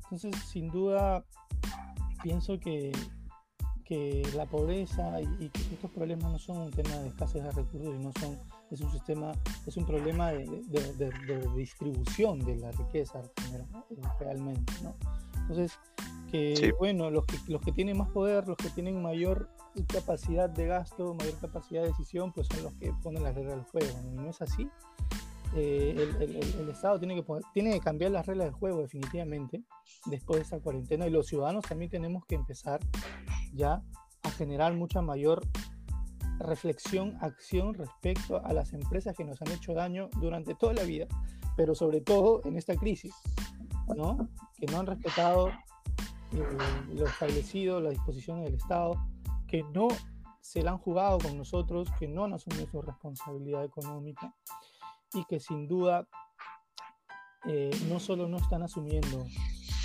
Entonces, 0.05 0.35
sin 0.49 0.71
duda, 0.71 1.25
pienso 2.23 2.59
que, 2.59 2.93
que 3.85 4.23
la 4.35 4.47
pobreza 4.47 5.21
y, 5.21 5.49
que 5.51 5.61
estos 5.75 5.91
problemas 5.91 6.33
no 6.33 6.39
son 6.39 6.59
un 6.59 6.71
tema 6.71 6.95
de 6.97 7.09
escasez 7.09 7.43
de 7.43 7.51
recursos 7.51 7.95
y 7.95 7.99
no 7.99 8.13
son 8.21 8.39
es 8.71 8.81
un 8.81 8.91
sistema 8.91 9.33
es 9.67 9.77
un 9.77 9.85
problema 9.85 10.33
de, 10.33 10.47
distribución 11.57 12.41
de 12.41 12.57
la 12.57 12.71
riqueza 12.73 13.23
realmente 14.21 14.73
¿no? 14.83 14.95
entonces 15.41 15.79
que 16.31 16.75
bueno 16.79 17.11
los 17.11 17.25
que 17.25 17.37
los 17.49 17.63
que 17.63 17.73
tienen 17.73 17.97
más 17.97 18.09
poder 18.11 18.47
los 18.47 18.57
que 18.57 18.71
tienen 18.71 19.01
mayor 19.01 19.49
capacidad 19.87 20.49
de 20.49 20.67
gasto 20.67 21.15
mayor 21.15 21.39
capacidad 21.41 21.83
de 21.83 21.89
decisión 21.89 22.33
pues 22.33 22.47
son 22.49 22.63
los 22.65 22.75
que 22.75 22.93
ponen 23.03 23.23
las 23.23 23.35
reglas 23.35 23.57
del 23.57 23.65
juego 23.65 24.01
y 24.05 24.17
no 24.17 24.31
es 24.31 24.41
así. 24.43 24.69
Eh, 25.55 25.97
el, 26.21 26.69
Estado 26.69 26.99
tiene 26.99 27.15
que, 27.15 27.25
tiene 27.55 27.73
que 27.73 27.81
cambiar 27.81 28.11
las 28.11 28.27
reglas 28.27 28.49
del 28.49 28.55
juego 28.55 28.83
definitivamente 28.83 29.63
después 30.05 30.39
de 30.39 30.43
esta 30.43 30.61
cuarentena 30.61 31.07
y 31.07 31.11
los 31.11 31.27
ciudadanos 31.27 31.65
también 31.65 31.91
tenemos 31.91 32.27
que 32.27 32.35
empezar 32.35 32.81
ya 33.55 33.83
a 34.23 34.31
generar 34.31 34.75
mucha 34.75 35.01
mayor 35.01 35.41
reflexión, 36.39 37.17
acción 37.21 37.75
respecto 37.75 38.45
a 38.45 38.53
las 38.53 38.73
empresas 38.73 39.17
que 39.17 39.25
nos 39.25 39.41
han 39.43 39.51
hecho 39.51 39.75
daño 39.75 40.09
durante 40.21 40.55
toda 40.55 40.75
la 40.75 40.85
vida, 40.85 41.07
pero 41.57 41.75
sobre 41.75 42.01
todo 42.01 42.43
en 42.45 42.57
esta 42.57 42.77
crisis, 42.77 43.15
¿no? 43.97 44.29
que 44.59 44.67
no 44.67 44.81
han 44.81 44.87
respetado 44.87 45.49
eh, 46.33 46.45
lo 46.95 47.07
establecido, 47.07 47.81
las 47.81 47.95
disposiciones 47.95 48.45
del 48.45 48.55
Estado, 48.55 48.95
que 49.47 49.63
no 49.75 49.89
se 50.41 50.63
la 50.63 50.73
han 50.73 50.79
jugado 50.79 51.19
con 51.19 51.37
nosotros, 51.37 51.89
que 51.99 52.09
no 52.09 52.25
han 52.25 52.33
asumido 52.33 52.67
su 52.71 52.81
responsabilidad 52.83 53.65
económica 53.65 54.35
y 55.13 55.25
que 55.25 55.41
sin 55.41 55.67
duda 55.67 56.07
eh, 57.47 57.71
no 57.89 57.99
solo 58.01 58.29
no 58.29 58.39
están 58.39 58.63
asumiendo 58.63 59.25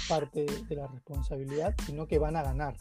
parte 0.09 0.45
de 0.45 0.75
la 0.75 0.87
responsabilidad, 0.87 1.73
sino 1.85 2.07
que 2.07 2.19
van 2.19 2.35
a 2.35 2.43
ganar. 2.43 2.75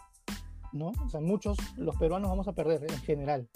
¿No? 0.73 0.93
O 1.05 1.09
sea, 1.09 1.21
muchos, 1.21 1.57
los 1.77 1.97
peruanos 1.97 2.31
vamos 2.31 2.49
a 2.49 2.53
perder 2.53 2.91
en 2.91 2.99
general. 3.01 3.49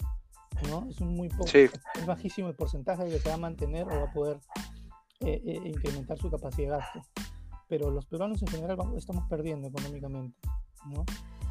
¿no? 0.69 0.87
Es 0.89 0.99
un 1.01 1.15
muy 1.15 1.29
poco, 1.29 1.45
es 1.45 2.05
bajísimo 2.05 2.47
el 2.47 2.55
porcentaje 2.55 3.05
que 3.05 3.19
se 3.19 3.29
va 3.29 3.35
a 3.35 3.39
mantener 3.39 3.83
o 3.83 3.89
va 3.89 4.03
a 4.03 4.11
poder 4.11 4.39
eh, 5.19 5.41
eh, 5.45 5.61
incrementar 5.65 6.17
su 6.17 6.29
capacidad 6.29 6.73
de 6.73 6.77
gasto. 6.77 7.01
Pero 7.67 7.91
los 7.91 8.05
peruanos 8.05 8.41
en 8.41 8.47
general 8.47 8.77
estamos 8.95 9.27
perdiendo 9.27 9.67
económicamente, 9.67 10.37
¿no? 10.85 11.05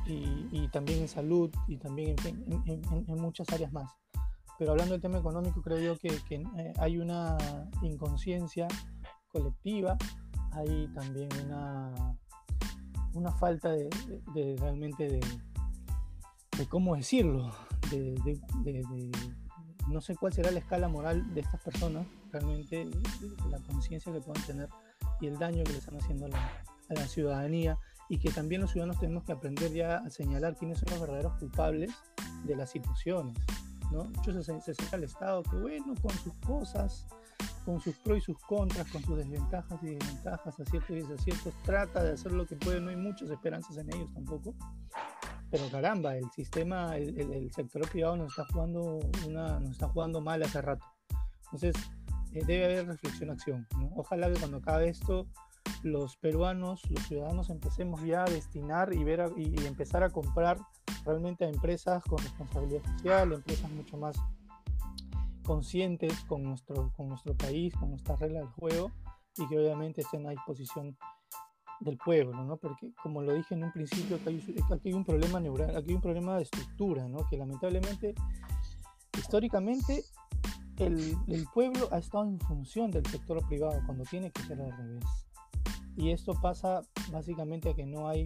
Y, 0.09 0.69
también 0.69 1.01
en 1.01 1.09
salud 1.09 1.53
y 1.67 1.79
también 1.79 2.15
en, 2.25 3.21
muchas 3.21 3.49
áreas 3.51 3.73
más. 3.73 3.91
Pero 4.57 4.71
hablando 4.71 4.93
del 4.93 5.03
tema 5.03 5.19
económico, 5.19 5.61
creo 5.63 5.79
yo 5.79 5.99
que, 5.99 6.09
eh, 6.37 6.73
hay 6.79 6.99
una 6.99 7.37
inconsciencia 7.83 8.69
colectiva, 9.29 9.97
hay 10.53 10.89
también 10.95 11.29
una, 11.45 12.17
una 13.15 13.33
falta 13.33 13.73
de, 13.73 13.91
realmente 14.59 15.09
de, 15.09 15.21
de, 16.59 16.66
cómo 16.69 16.97
decirlo, 16.97 17.53
de, 17.90 19.11
no 19.88 20.01
sé 20.01 20.16
cuál 20.16 20.33
será 20.33 20.51
la 20.51 20.59
escala 20.59 20.88
moral 20.88 21.33
de 21.35 21.40
estas 21.40 21.62
personas, 21.62 22.07
realmente 22.33 22.88
la 23.51 23.59
conciencia 23.61 24.12
que 24.12 24.21
puedan 24.21 24.42
tener 24.45 24.69
y 25.21 25.27
el 25.27 25.38
daño 25.38 25.64
que 25.64 25.73
le 25.73 25.79
están 25.79 25.97
haciendo 25.97 26.27
a 26.27 26.95
la, 26.95 27.09
ciudadanía 27.09 27.79
y 28.09 28.19
que 28.19 28.31
también 28.31 28.61
los 28.61 28.71
ciudadanos 28.71 29.01
tenemos 29.01 29.25
que 29.25 29.33
aprender 29.33 29.73
ya 29.73 29.97
a 29.97 30.11
señalar 30.11 30.57
quiénes 30.57 30.79
son 30.79 30.90
los 30.90 31.01
verdaderos 31.01 31.33
culpables 31.38 31.90
de 32.45 32.55
las 32.55 32.71
situaciones. 32.71 33.37
¿no? 33.90 34.05
Muchos 34.05 34.47
se, 34.47 34.61
se 34.61 34.97
el 34.97 35.05
Estado 35.05 35.42
que, 35.42 35.57
bueno, 35.57 35.95
con 36.01 36.12
sus 36.12 36.35
cosas, 36.47 37.07
con 37.64 37.81
sus 37.81 37.97
pros 37.97 38.19
y 38.19 38.21
sus 38.21 38.38
contras, 38.38 38.88
con 38.92 39.03
sus 39.03 39.16
desventajas 39.16 39.83
y 39.83 39.97
desventajas, 39.97 40.61
aciertos 40.61 40.90
y 40.90 41.01
desaciertos, 41.01 41.53
trata 41.64 42.05
de 42.05 42.12
hacer 42.12 42.33
lo 42.33 42.47
que 42.47 42.55
puede, 42.55 42.81
no 42.81 42.90
hay 42.90 42.97
muchas 42.97 43.29
esperanzas 43.29 43.77
en 43.77 43.92
ellos 43.92 44.12
tampoco. 44.14 44.55
Pero 45.51 45.69
caramba, 45.71 46.17
el 46.17 46.29
sistema, 46.33 46.97
el, 46.97 47.51
sector 47.53 47.89
privado 47.89 48.17
nos 48.17 48.31
está 48.31 48.45
jugando 48.53 48.99
una, 49.27 49.61
nos 49.61 49.73
está 49.73 49.89
jugando 49.89 50.21
mal 50.21 50.43
hace 50.43 50.61
rato. 50.61 50.85
Entonces, 51.45 51.75
eh, 52.33 52.43
debe 52.47 52.65
haber 52.65 52.87
reflexión, 52.89 53.31
acción. 53.31 53.67
Ojalá 53.95 54.31
que 54.33 54.39
cuando 54.39 54.59
acabe 54.59 54.89
esto, 54.89 55.27
los 55.83 56.17
peruanos, 56.17 56.83
los 56.91 57.07
ciudadanos, 57.07 57.51
empecemos 57.51 58.03
ya 58.03 58.25
a 58.25 58.31
destinar 58.31 58.93
y, 58.93 59.05
ver 59.05 59.33
y, 59.37 59.65
empezar 59.67 60.03
a 60.03 60.11
comprar 60.11 60.59
realmente 61.05 61.45
a 61.45 61.49
empresas 61.49 62.03
con 62.05 62.19
responsabilidad 62.19 62.83
social, 62.97 63.33
empresas 63.33 63.71
mucho 63.71 63.97
más 63.97 64.17
conscientes 65.45 66.13
con 66.25 66.43
nuestro, 66.43 66.93
con 66.97 67.09
nuestro 67.09 67.35
país, 67.37 67.73
con 67.75 67.91
nuestras 67.91 68.19
reglas 68.19 68.43
del 68.43 68.53
juego 68.53 68.91
y 69.37 69.47
que 69.47 69.59
obviamente 69.59 70.01
estén 70.01 70.27
a 70.27 70.31
disposición 70.31 70.97
del 71.81 71.99
pueblo, 71.99 72.45
¿no? 72.45 72.57
Porque 72.57 72.93
como 73.03 73.23
lo 73.23 73.35
dije 73.35 73.55
en 73.55 73.65
un 73.65 73.73
principio, 73.73 74.17
aquí 74.17 74.41
hay, 74.85 74.93
un 74.93 75.05
problema 75.05 75.41
neural, 75.41 75.77
aquí 75.77 75.91
hay 75.91 75.95
un 75.95 76.01
problema 76.01 76.37
de 76.37 76.43
estructura, 76.43 77.07
¿no? 77.09 77.27
Que 77.29 77.37
lamentablemente, 77.37 78.15
históricamente, 79.17 80.05
el, 80.79 81.17
el, 81.29 81.47
pueblo 81.55 81.89
ha 81.91 81.99
estado 81.99 82.25
en 82.25 82.39
función 82.41 82.91
del 82.91 83.07
sector 83.07 83.47
privado 83.47 83.81
cuando 83.87 84.05
tiene 84.05 84.31
que 84.31 84.43
ser 84.43 84.61
al 84.61 84.77
revés. 84.77 85.05
Y 85.97 86.11
esto 86.11 86.35
pasa 86.35 86.83
básicamente 87.11 87.71
a 87.71 87.75
que 87.75 87.87
no 87.87 88.09
hay 88.09 88.25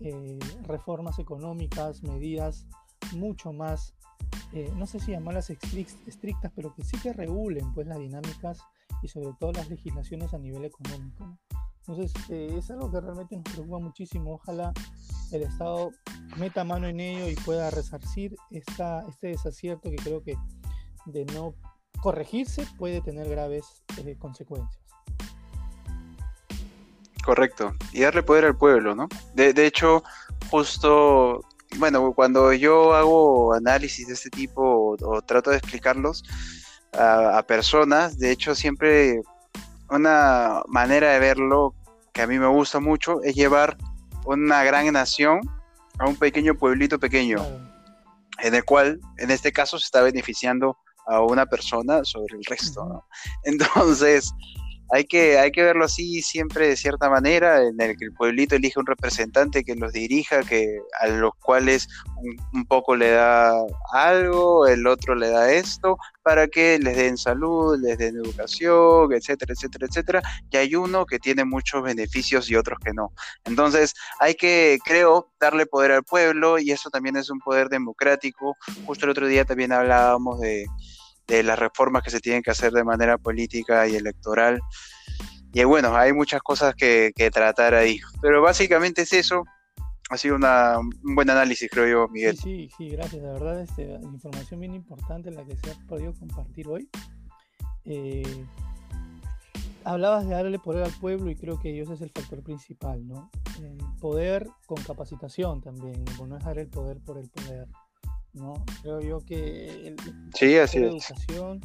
eh, 0.00 0.38
reformas 0.62 1.18
económicas, 1.18 2.02
medidas 2.02 2.66
mucho 3.12 3.52
más, 3.52 3.94
eh, 4.52 4.72
no 4.76 4.86
sé 4.86 4.98
si 4.98 5.12
llamarlas 5.12 5.50
estrictas, 5.50 6.52
pero 6.56 6.74
que 6.74 6.82
sí 6.84 6.98
que 7.02 7.12
regulen 7.12 7.74
pues 7.74 7.86
las 7.86 7.98
dinámicas 7.98 8.62
y 9.02 9.08
sobre 9.08 9.34
todo 9.38 9.52
las 9.52 9.68
legislaciones 9.68 10.32
a 10.32 10.38
nivel 10.38 10.64
económico. 10.64 11.38
Entonces 11.90 12.12
eh, 12.30 12.54
es 12.56 12.70
algo 12.70 12.88
que 12.92 13.00
realmente 13.00 13.34
nos 13.34 13.44
preocupa 13.52 13.78
muchísimo. 13.80 14.34
Ojalá 14.34 14.72
el 15.32 15.42
Estado 15.42 15.90
meta 16.36 16.62
mano 16.62 16.86
en 16.86 17.00
ello 17.00 17.28
y 17.28 17.34
pueda 17.34 17.68
resarcir 17.70 18.36
esta, 18.52 19.04
este 19.08 19.28
desacierto 19.28 19.90
que 19.90 19.96
creo 19.96 20.22
que 20.22 20.36
de 21.06 21.24
no 21.26 21.52
corregirse 22.00 22.64
puede 22.78 23.00
tener 23.00 23.28
graves 23.28 23.82
eh, 24.04 24.16
consecuencias. 24.18 24.80
Correcto, 27.24 27.74
y 27.92 28.02
darle 28.02 28.22
poder 28.22 28.44
al 28.44 28.56
pueblo, 28.56 28.94
¿no? 28.94 29.08
De, 29.34 29.66
hecho, 29.66 30.02
justo, 30.48 31.44
bueno, 31.76 32.12
cuando 32.12 32.52
yo 32.52 32.94
hago 32.94 33.52
análisis 33.52 34.06
de 34.06 34.14
este 34.14 34.30
tipo 34.30 34.96
o, 35.02 35.22
trato 35.22 35.50
de 35.50 35.56
explicarlos 35.56 36.22
a, 36.92 37.42
personas, 37.46 38.16
de 38.18 38.30
hecho 38.30 38.54
siempre 38.54 39.20
una 39.90 40.62
manera 40.68 41.12
de 41.12 41.18
verlo 41.18 41.74
que 42.12 42.22
a 42.22 42.26
mí 42.26 42.38
me 42.38 42.46
gusta 42.46 42.80
mucho 42.80 43.22
es 43.22 43.34
llevar 43.34 43.76
una 44.24 44.62
gran 44.64 44.92
nación 44.92 45.40
a 45.98 46.06
un 46.06 46.16
pequeño 46.16 46.54
pueblito 46.54 46.98
pequeño, 46.98 47.44
en 48.38 48.54
el 48.54 48.64
cual, 48.64 49.00
en 49.18 49.30
este 49.30 49.52
caso, 49.52 49.78
se 49.78 49.84
está 49.84 50.02
beneficiando 50.02 50.76
a 51.06 51.20
una 51.20 51.46
persona 51.46 52.04
sobre 52.04 52.36
el 52.36 52.44
resto, 52.44 52.84
¿no? 52.84 53.06
Entonces, 53.44 54.32
hay 54.92 55.04
que, 55.04 55.38
hay 55.38 55.52
que 55.52 55.62
verlo 55.62 55.84
así 55.84 56.22
siempre 56.22 56.68
de 56.68 56.76
cierta 56.76 57.08
manera, 57.08 57.62
en 57.62 57.80
el 57.80 57.96
que 57.96 58.06
el 58.06 58.12
pueblito 58.12 58.56
elige 58.56 58.80
un 58.80 58.86
representante 58.86 59.64
que 59.64 59.74
los 59.76 59.92
dirija, 59.92 60.42
que 60.42 60.80
a 61.00 61.06
los 61.06 61.32
cuales 61.36 61.88
un, 62.52 62.66
poco 62.66 62.96
le 62.96 63.10
da 63.10 63.52
algo, 63.92 64.66
el 64.66 64.86
otro 64.86 65.14
le 65.14 65.30
da 65.30 65.52
esto, 65.52 65.96
para 66.22 66.48
que 66.48 66.78
les 66.78 66.96
den 66.96 67.16
salud, 67.16 67.78
les 67.80 67.98
den 67.98 68.16
educación, 68.16 69.12
etcétera, 69.12 69.54
etcétera, 69.54 69.86
etcétera. 69.88 70.22
Y 70.50 70.56
hay 70.56 70.74
uno 70.74 71.06
que 71.06 71.18
tiene 71.18 71.44
muchos 71.44 71.82
beneficios 71.82 72.50
y 72.50 72.56
otros 72.56 72.78
que 72.84 72.92
no. 72.92 73.12
Entonces, 73.44 73.94
hay 74.18 74.34
que, 74.34 74.78
creo, 74.84 75.30
darle 75.40 75.66
poder 75.66 75.92
al 75.92 76.04
pueblo 76.04 76.58
y 76.58 76.72
eso 76.72 76.90
también 76.90 77.16
es 77.16 77.30
un 77.30 77.38
poder 77.38 77.68
democrático. 77.68 78.56
Justo 78.86 79.06
el 79.06 79.10
otro 79.10 79.26
día 79.26 79.44
también 79.44 79.72
hablábamos 79.72 80.40
de 80.40 80.66
de 81.30 81.42
las 81.42 81.58
reformas 81.58 82.02
que 82.02 82.10
se 82.10 82.20
tienen 82.20 82.42
que 82.42 82.50
hacer 82.50 82.72
de 82.72 82.84
manera 82.84 83.16
política 83.16 83.86
y 83.86 83.96
electoral. 83.96 84.60
Y 85.52 85.64
bueno, 85.64 85.96
hay 85.96 86.12
muchas 86.12 86.42
cosas 86.42 86.74
que, 86.74 87.12
tratar 87.32 87.74
ahí. 87.74 88.00
Pero 88.20 88.42
básicamente 88.42 89.02
es 89.02 89.12
eso. 89.12 89.44
Ha 90.10 90.16
sido 90.16 90.36
un 90.36 91.14
buen 91.14 91.30
análisis, 91.30 91.70
creo 91.70 91.86
yo, 91.86 92.08
Miguel. 92.08 92.36
Sí, 92.36 92.68
sí, 92.76 92.88
gracias. 92.90 93.22
La 93.22 93.32
verdad, 93.32 93.60
es 93.60 93.70
este, 93.70 93.84
información 94.02 94.60
bien 94.60 94.74
importante 94.74 95.30
la 95.30 95.44
que 95.44 95.56
se 95.56 95.70
ha 95.70 95.74
podido 95.86 96.12
compartir 96.14 96.66
hoy. 96.66 96.88
Eh, 97.84 98.44
hablabas 99.84 100.26
de 100.26 100.34
darle 100.34 100.58
poder 100.58 100.84
al 100.84 100.92
pueblo 100.92 101.30
y 101.30 101.36
creo 101.36 101.60
que 101.60 101.80
ese 101.80 101.94
es 101.94 102.00
el 102.00 102.10
factor 102.10 102.42
principal, 102.42 103.06
¿no? 103.06 103.30
Eh, 103.62 103.78
poder 104.00 104.48
con 104.66 104.82
capacitación 104.82 105.60
también, 105.60 106.04
no 106.26 106.36
es 106.36 106.44
dar 106.44 106.58
el 106.58 106.68
poder 106.68 106.98
por 106.98 107.18
el 107.18 107.28
poder. 107.30 107.68
¿No? 108.34 108.64
Creo 108.82 109.00
yo 109.00 109.20
que 109.20 109.88
el, 109.88 109.96
sí, 110.34 110.56
así 110.56 110.78
de 110.78 110.88
educación, 110.88 111.60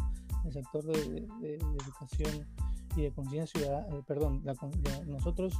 el 0.45 0.53
sector 0.53 0.83
de, 0.83 1.27
educación 1.41 2.47
y 2.95 3.01
de 3.03 3.11
conciencia 3.11 3.59
ciudadana, 3.59 3.95
eh, 3.95 4.01
perdón, 4.07 4.43
nosotros 5.07 5.53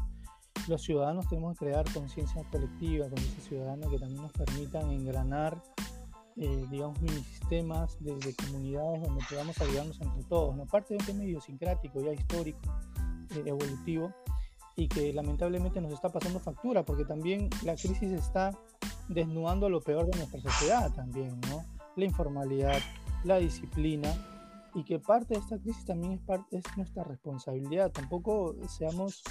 los 0.67 0.81
ciudadanos 0.81 1.27
tenemos 1.29 1.57
que 1.57 1.65
crear 1.65 1.85
conciencia 1.93 2.43
colectiva, 2.51 3.09
conciencia 3.09 3.43
ciudadana 3.43 3.87
que 3.89 3.99
también 3.99 4.21
nos 4.21 4.31
permitan 4.31 4.89
engranar, 4.89 5.61
eh, 6.37 6.65
digamos, 6.71 6.99
mini 7.01 7.23
sistemas 7.23 7.97
de, 7.99 8.17
comunidades 8.35 9.01
donde 9.03 9.23
podamos 9.29 9.59
ayudarnos 9.61 10.01
entre 10.01 10.23
todos, 10.23 10.55
¿no? 10.55 10.65
Parte 10.65 10.93
de 10.93 10.99
un 10.99 11.05
tema 11.05 11.23
idiosincrático, 11.23 12.01
ya 12.01 12.13
histórico, 12.13 12.59
eh, 13.35 13.43
evolutivo, 13.45 14.11
y 14.75 14.87
que 14.87 15.13
lamentablemente 15.13 15.79
nos 15.79 15.93
está 15.93 16.09
pasando 16.09 16.39
factura, 16.39 16.83
porque 16.83 17.05
también 17.05 17.49
la 17.63 17.75
crisis 17.75 18.11
está 18.11 18.51
desnudando 19.07 19.69
lo 19.69 19.81
peor 19.81 20.07
de 20.07 20.17
nuestra 20.17 20.41
sociedad 20.41 20.91
también, 20.93 21.39
¿no? 21.49 21.63
La 21.95 22.05
informalidad, 22.05 22.79
la 23.23 23.37
disciplina, 23.37 24.13
y 24.75 24.83
que 24.83 24.99
parte 24.99 25.33
de 25.33 25.39
esta 25.39 25.57
crisis 25.57 25.85
también 25.85 26.13
es, 26.13 26.21
parte, 26.21 26.57
es 26.57 26.63
nuestra 26.75 27.03
responsabilidad. 27.05 27.91
Tampoco 27.91 28.55
seamos, 28.67 29.23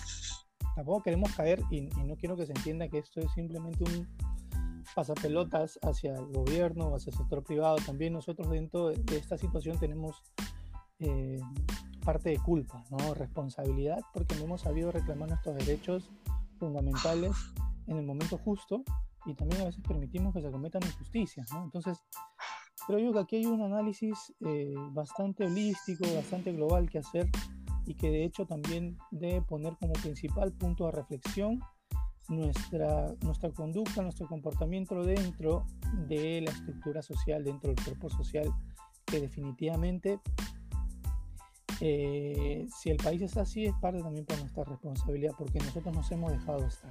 tampoco 0.74 1.02
queremos 1.02 1.32
caer, 1.34 1.60
y, 1.70 1.82
no 1.82 2.16
quiero 2.16 2.34
que 2.36 2.46
se 2.46 2.52
entienda 2.52 2.88
que 2.88 2.98
esto 2.98 3.20
es 3.20 3.30
simplemente 3.32 3.84
un 3.84 4.08
pasapelotas 4.94 5.78
hacia 5.82 6.14
el 6.14 6.26
gobierno 6.32 6.94
hacia 6.94 7.10
el 7.10 7.16
sector 7.18 7.42
privado. 7.42 7.76
También 7.84 8.14
nosotros 8.14 8.48
dentro 8.50 8.88
de, 8.88 9.16
esta 9.16 9.36
situación 9.36 9.78
tenemos 9.78 10.22
eh, 10.98 11.40
parte 12.04 12.30
de 12.30 12.38
culpa, 12.38 12.82
¿no? 12.90 13.12
responsabilidad, 13.12 14.00
porque 14.14 14.36
no 14.36 14.44
hemos 14.44 14.62
sabido 14.62 14.92
reclamar 14.92 15.28
nuestros 15.28 15.56
derechos 15.56 16.10
fundamentales 16.58 17.32
en 17.86 17.98
el 17.98 18.06
momento 18.06 18.38
justo 18.38 18.82
y 19.26 19.34
también 19.34 19.62
a 19.62 19.64
veces 19.66 19.82
permitimos 19.86 20.34
que 20.34 20.42
se 20.42 20.50
cometan 20.50 20.82
injusticias, 20.84 21.50
¿no? 21.52 21.64
Entonces, 21.64 21.98
creo 22.86 22.98
yo 22.98 23.12
que 23.12 23.18
aquí 23.18 23.36
hay 23.36 23.46
un 23.46 23.62
análisis 23.62 24.32
eh, 24.46 24.74
bastante 24.92 25.46
holístico, 25.46 26.04
bastante 26.14 26.52
global 26.52 26.88
que 26.90 26.98
hacer 26.98 27.28
y 27.86 27.94
que 27.94 28.10
de 28.10 28.24
hecho 28.24 28.46
también 28.46 28.98
debe 29.10 29.42
poner 29.42 29.76
como 29.76 29.92
principal 29.94 30.52
punto 30.52 30.86
de 30.86 30.92
reflexión 30.92 31.60
nuestra, 32.28 33.14
nuestra 33.22 33.50
conducta, 33.50 34.02
nuestro 34.02 34.26
comportamiento 34.26 35.02
dentro 35.02 35.66
de 36.08 36.42
la 36.42 36.50
estructura 36.50 37.02
social, 37.02 37.44
dentro 37.44 37.72
del 37.72 37.84
cuerpo 37.84 38.08
social, 38.08 38.50
que 39.04 39.20
definitivamente 39.20 40.18
eh, 41.80 42.66
si 42.74 42.90
el 42.90 42.96
país 42.96 43.20
está 43.20 43.42
así 43.42 43.64
es 43.64 43.74
parte 43.74 44.00
también 44.00 44.24
por 44.24 44.38
nuestra 44.38 44.64
responsabilidad, 44.64 45.32
porque 45.36 45.58
nosotros 45.58 45.94
nos 45.94 46.10
hemos 46.12 46.32
dejado 46.32 46.66
estar. 46.66 46.90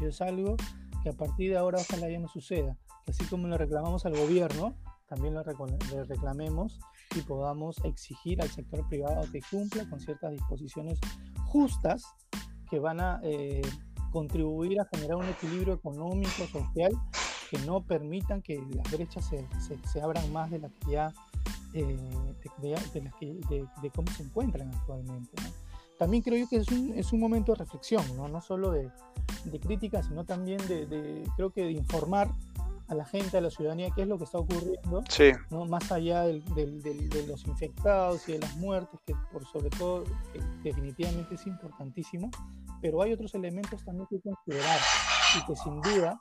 Y 0.00 0.04
es 0.04 0.20
algo 0.20 0.56
que 1.02 1.10
a 1.10 1.12
partir 1.12 1.50
de 1.50 1.58
ahora 1.58 1.78
ojalá 1.80 2.08
ya 2.08 2.18
no 2.18 2.28
suceda, 2.28 2.76
que 3.04 3.12
así 3.12 3.24
como 3.24 3.48
le 3.48 3.58
reclamamos 3.58 4.06
al 4.06 4.16
gobierno, 4.16 4.74
también 5.08 5.34
lo 5.34 5.42
reclamemos 5.42 6.78
y 7.14 7.20
podamos 7.20 7.76
exigir 7.84 8.40
al 8.40 8.48
sector 8.48 8.88
privado 8.88 9.30
que 9.30 9.40
cumpla 9.50 9.88
con 9.90 10.00
ciertas 10.00 10.32
disposiciones 10.32 10.98
justas 11.46 12.04
que 12.70 12.78
van 12.78 13.00
a 13.00 13.20
eh, 13.22 13.60
contribuir 14.10 14.80
a 14.80 14.86
generar 14.86 15.16
un 15.16 15.28
equilibrio 15.28 15.74
económico, 15.74 16.46
social, 16.50 16.92
que 17.50 17.58
no 17.66 17.82
permitan 17.82 18.40
que 18.40 18.62
las 18.74 18.90
brechas 18.90 19.28
se, 19.28 19.46
se, 19.86 20.00
abran 20.00 20.32
más 20.32 20.50
de 20.50 20.60
las 20.60 20.72
que 20.72 20.92
ya 20.92 21.12
eh, 21.74 21.98
de, 22.58 23.66
de, 23.82 23.90
cómo 23.90 24.10
se 24.12 24.22
encuentran 24.22 24.74
actualmente. 24.74 25.30
También 25.98 26.22
creo 26.22 26.38
yo 26.38 26.48
que 26.48 26.56
es 26.56 26.68
un, 26.68 26.92
es 26.94 27.12
un 27.12 27.20
momento 27.20 27.52
de 27.52 27.58
reflexión, 27.58 28.04
no, 28.16 28.28
no 28.28 28.40
solo 28.40 28.70
de, 28.70 28.90
crítica, 29.60 30.02
sino 30.02 30.24
también 30.24 30.58
de, 30.68 31.24
creo 31.36 31.50
que 31.50 31.64
de 31.64 31.72
informar 31.72 32.30
a 32.88 32.94
la 32.94 33.04
gente, 33.04 33.38
a 33.38 33.40
la 33.40 33.50
ciudadanía, 33.50 33.90
qué 33.94 34.02
es 34.02 34.08
lo 34.08 34.18
que 34.18 34.24
está 34.24 34.38
ocurriendo, 34.38 35.02
¿no? 35.50 35.64
más 35.64 35.90
allá 35.92 36.22
del, 36.22 36.42
de 36.54 37.26
los 37.26 37.46
infectados 37.46 38.28
y 38.28 38.32
de 38.32 38.38
las 38.40 38.56
muertes, 38.56 39.00
que 39.06 39.14
por 39.32 39.46
sobre 39.46 39.70
todo 39.70 40.04
definitivamente 40.62 41.36
es 41.36 41.46
importantísimo, 41.46 42.30
pero 42.80 43.00
hay 43.00 43.12
otros 43.12 43.34
elementos 43.34 43.84
también 43.84 44.06
que 44.10 44.20
considerar 44.20 44.78
y 45.38 45.46
que 45.46 45.56
sin 45.56 45.80
duda, 45.80 46.20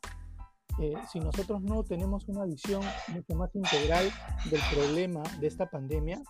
eh, 0.80 0.94
si 1.12 1.20
nosotros 1.20 1.62
no 1.62 1.84
tenemos 1.84 2.28
una 2.30 2.46
visión 2.46 2.82
mucho 3.10 3.36
más 3.36 3.54
integral 3.56 4.10
del 4.50 4.62
problema 4.74 5.24
de 5.40 5.48
esta 5.48 5.70
pandemia, 5.70 6.22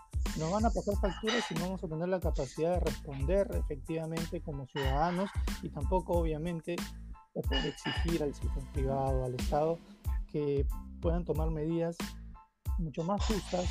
nos 0.41 0.51
van 0.51 0.65
a 0.65 0.71
pasar 0.71 0.95
facturas 0.95 1.43
y 1.51 1.53
no 1.53 1.61
vamos 1.61 1.83
a 1.83 1.87
tener 1.87 2.09
la 2.09 2.19
capacidad 2.19 2.71
de 2.73 2.79
responder 2.79 3.47
efectivamente 3.53 4.41
como 4.41 4.65
ciudadanos 4.65 5.29
y 5.61 5.69
tampoco 5.69 6.13
obviamente 6.13 6.75
poder 7.33 7.67
exigir 7.67 8.23
al 8.23 8.33
sector 8.33 8.63
privado, 8.73 9.23
al 9.23 9.35
Estado, 9.35 9.77
que 10.27 10.65
puedan 10.99 11.23
tomar 11.25 11.51
medidas 11.51 11.95
mucho 12.79 13.03
más 13.03 13.23
justas, 13.25 13.65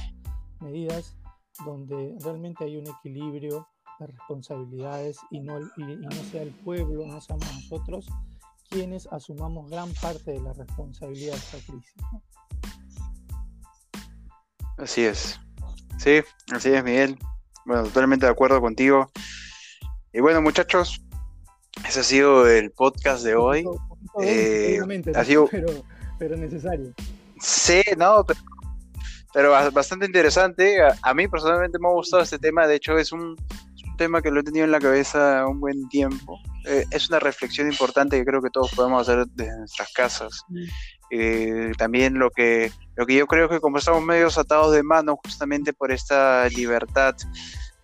medidas 0.61 1.17
donde 1.65 2.17
realmente 2.21 2.65
hay 2.65 2.77
un 2.77 2.87
equilibrio 2.87 3.67
de 3.99 4.07
responsabilidades 4.07 5.19
y 5.31 5.41
no, 5.41 5.61
y, 5.77 5.97
no 5.97 6.11
sea 6.31 6.43
el 6.43 6.51
pueblo, 6.51 7.05
no 7.05 7.21
seamos 7.21 7.53
nosotros 7.53 8.07
quienes 8.71 9.09
asumamos 9.09 9.69
gran 9.69 9.93
parte 9.95 10.33
de 10.33 10.41
la 10.41 10.53
responsabilidad 10.53 11.33
de 11.33 11.39
esta 11.39 11.59
crisis. 11.59 11.95
Así 14.79 15.05
es. 15.05 15.41
Sí, 16.01 16.23
así 16.51 16.71
es, 16.73 16.83
Miguel. 16.83 17.19
Bueno, 17.67 17.83
totalmente 17.85 18.25
de 18.25 18.33
acuerdo 18.33 18.59
contigo. 18.63 19.11
Y 20.15 20.21
bueno, 20.21 20.41
muchachos, 20.41 21.03
ese 21.87 22.01
ha 22.01 22.03
sido 22.03 22.49
el 22.49 22.71
podcast 22.71 23.23
de 23.23 23.35
hoy. 23.35 23.67
Eh, 24.23 24.81
ha 25.15 25.25
sido... 25.25 25.47
pero, 25.51 25.69
pero 26.19 26.39
necesario. 26.39 26.95
Sí, 27.39 27.83
no, 27.99 28.25
pero, 29.35 29.51
bastante 29.73 30.07
interesante. 30.07 30.79
A, 31.03 31.13
mí 31.13 31.29
personalmente 31.29 31.79
me 31.79 31.89
ha 31.89 31.93
gustado 31.93 32.23
este 32.23 32.39
tema. 32.39 32.67
De 32.67 32.77
hecho, 32.77 32.97
es 32.97 33.13
un, 33.13 33.37
tema 33.99 34.23
que 34.23 34.31
lo 34.31 34.41
he 34.41 34.43
tenido 34.43 34.65
en 34.65 34.71
la 34.71 34.81
cabeza 34.81 35.45
un 35.47 35.61
buen 35.61 35.87
tiempo. 35.91 36.41
Eh, 36.65 36.87
es 36.91 37.11
una 37.11 37.19
reflexión 37.19 37.71
importante 37.71 38.17
que 38.17 38.25
creo 38.25 38.41
que 38.41 38.49
todos 38.49 38.71
podemos 38.75 39.07
hacer 39.07 39.27
desde 39.35 39.59
nuestras 39.59 39.93
casas. 39.93 40.43
Eh, 41.11 41.73
también 41.77 42.19
lo 42.19 42.31
que, 42.31 42.71
lo 42.95 43.05
que 43.05 43.17
yo 43.17 43.27
creo 43.27 43.49
que 43.49 43.61
como 43.61 43.79
estamos 43.79 44.03
medios 44.03 44.39
atados 44.39 44.73
de 44.73 44.83
mano 44.83 45.19
justamente 45.23 45.73
por 45.73 45.91
esta 45.91 46.49
libertad 46.49 47.17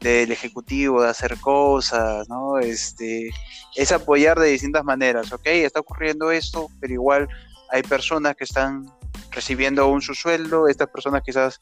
del 0.01 0.31
ejecutivo 0.31 1.03
de 1.03 1.09
hacer 1.09 1.39
cosas, 1.41 2.29
¿no? 2.29 2.59
Este, 2.59 3.31
es 3.75 3.93
apoyar 3.93 4.39
de 4.39 4.49
distintas 4.49 4.85
maneras, 4.85 5.33
¿ok? 5.33 5.47
Está 5.47 5.81
ocurriendo 5.81 6.31
esto, 6.31 6.69
pero 6.81 6.93
igual 6.93 7.29
hay 7.71 7.83
personas 7.83 8.37
que 8.37 8.45
están 8.45 8.87
recibiendo 9.31 9.83
aún 9.83 10.01
su 10.01 10.15
sueldo, 10.15 10.69
estas 10.69 10.89
personas 10.89 11.23
quizás 11.25 11.59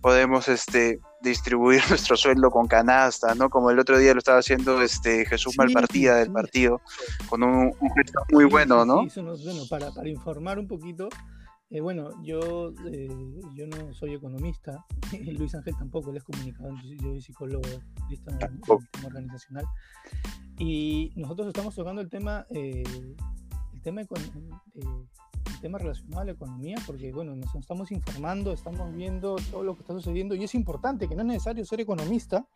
podemos 0.00 0.48
este, 0.48 1.00
distribuir 1.22 1.80
nuestro 1.88 2.16
sueldo 2.16 2.50
con 2.50 2.66
canasta, 2.66 3.34
¿no? 3.34 3.50
Como 3.50 3.70
el 3.70 3.78
otro 3.78 3.98
día 3.98 4.12
lo 4.12 4.18
estaba 4.18 4.38
haciendo 4.38 4.80
este 4.82 5.24
Jesús 5.26 5.56
Malpartida 5.56 6.16
del 6.16 6.32
partido, 6.32 6.80
con 7.28 7.42
un, 7.42 7.72
gesto 7.96 8.20
muy 8.32 8.44
bueno, 8.44 8.84
¿no? 8.84 9.06
bueno, 9.06 9.62
para, 9.68 9.90
para, 9.90 10.08
informar 10.08 10.58
un 10.58 10.68
poquito, 10.68 11.08
eh, 11.70 11.80
bueno, 11.80 12.10
yo, 12.22 12.72
eh, 12.90 13.08
yo 13.54 13.66
no 13.66 13.92
soy 13.92 14.14
economista, 14.14 14.84
Luis 15.38 15.54
Ángel 15.54 15.76
tampoco, 15.76 16.10
él 16.10 16.16
es 16.16 16.24
comunicador, 16.24 16.74
yo 16.82 16.98
soy 17.00 17.20
psicólogo, 17.20 17.68
listo 18.08 18.30
organizacional, 19.04 19.66
y 20.58 21.12
nosotros 21.16 21.48
estamos 21.48 21.74
tocando 21.74 22.00
el 22.00 22.08
tema... 22.08 22.46
Eh, 22.50 22.82
el 23.78 23.82
tema, 23.82 24.00
el 25.48 25.60
tema 25.60 25.78
relacionado 25.78 26.20
a 26.20 26.24
la 26.24 26.32
economía, 26.32 26.76
porque 26.86 27.12
bueno, 27.12 27.34
nos 27.34 27.54
estamos 27.54 27.90
informando, 27.90 28.52
estamos 28.52 28.94
viendo 28.94 29.36
todo 29.50 29.62
lo 29.62 29.74
que 29.74 29.80
está 29.80 29.92
sucediendo 29.94 30.34
y 30.34 30.44
es 30.44 30.54
importante 30.54 31.08
que 31.08 31.14
no 31.14 31.22
es 31.22 31.28
necesario 31.28 31.64
ser 31.64 31.80
economista 31.80 32.46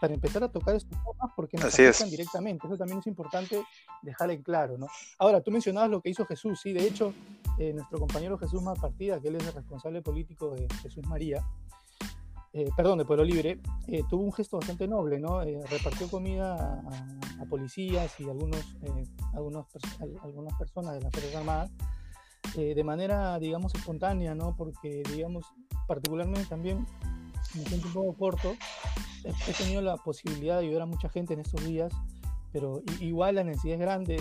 para 0.00 0.14
empezar 0.14 0.44
a 0.44 0.48
tocar 0.48 0.76
estos 0.76 0.98
temas 0.98 1.32
porque 1.34 1.56
nos 1.56 1.66
afectan 1.66 2.10
directamente. 2.10 2.66
Eso 2.66 2.76
también 2.76 2.98
es 3.00 3.06
importante 3.06 3.62
dejar 4.02 4.30
en 4.30 4.42
claro, 4.42 4.78
¿no? 4.78 4.86
Ahora, 5.18 5.40
tú 5.40 5.50
mencionabas 5.50 5.90
lo 5.90 6.00
que 6.00 6.10
hizo 6.10 6.24
Jesús, 6.26 6.60
sí, 6.60 6.72
de 6.72 6.86
hecho, 6.86 7.12
eh, 7.58 7.72
nuestro 7.72 7.98
compañero 7.98 8.38
Jesús 8.38 8.62
Malpartida, 8.62 9.20
que 9.20 9.28
él 9.28 9.36
es 9.36 9.46
el 9.46 9.52
responsable 9.52 10.02
político 10.02 10.50
de 10.50 10.68
Jesús 10.82 11.06
María, 11.06 11.44
eh, 12.58 12.70
perdón, 12.74 12.96
de 12.96 13.04
Pueblo 13.04 13.22
Libre, 13.22 13.60
eh, 13.86 14.02
tuvo 14.08 14.22
un 14.22 14.32
gesto 14.32 14.56
bastante 14.56 14.88
noble, 14.88 15.20
¿no? 15.20 15.42
Eh, 15.42 15.60
repartió 15.68 16.08
comida 16.08 16.82
a, 17.38 17.44
policías 17.50 18.18
y 18.18 18.24
algunos, 18.30 18.78
algunos, 19.34 19.66
algunas 20.22 20.58
personas 20.58 20.94
de 20.94 21.02
las 21.02 21.12
Fuerzas 21.12 21.34
Armadas 21.36 21.70
de 22.54 22.84
manera, 22.84 23.38
digamos, 23.38 23.74
espontánea, 23.74 24.34
¿no? 24.34 24.54
Porque, 24.56 25.02
digamos, 25.14 25.44
particularmente 25.86 26.46
también, 26.48 26.86
me 27.54 27.64
siento 27.64 27.88
un 27.88 27.94
poco 27.94 28.12
corto, 28.14 28.56
he 29.24 29.52
tenido 29.52 29.82
la 29.82 29.96
posibilidad 29.96 30.58
de 30.58 30.66
ayudar 30.66 30.82
a 30.82 30.86
mucha 30.86 31.08
gente 31.08 31.34
en 31.34 31.40
estos 31.40 31.64
días, 31.64 31.92
pero 32.52 32.82
igual 33.00 33.34
la 33.34 33.44
necesidad 33.44 33.74
es 33.74 33.80
grande. 33.80 34.16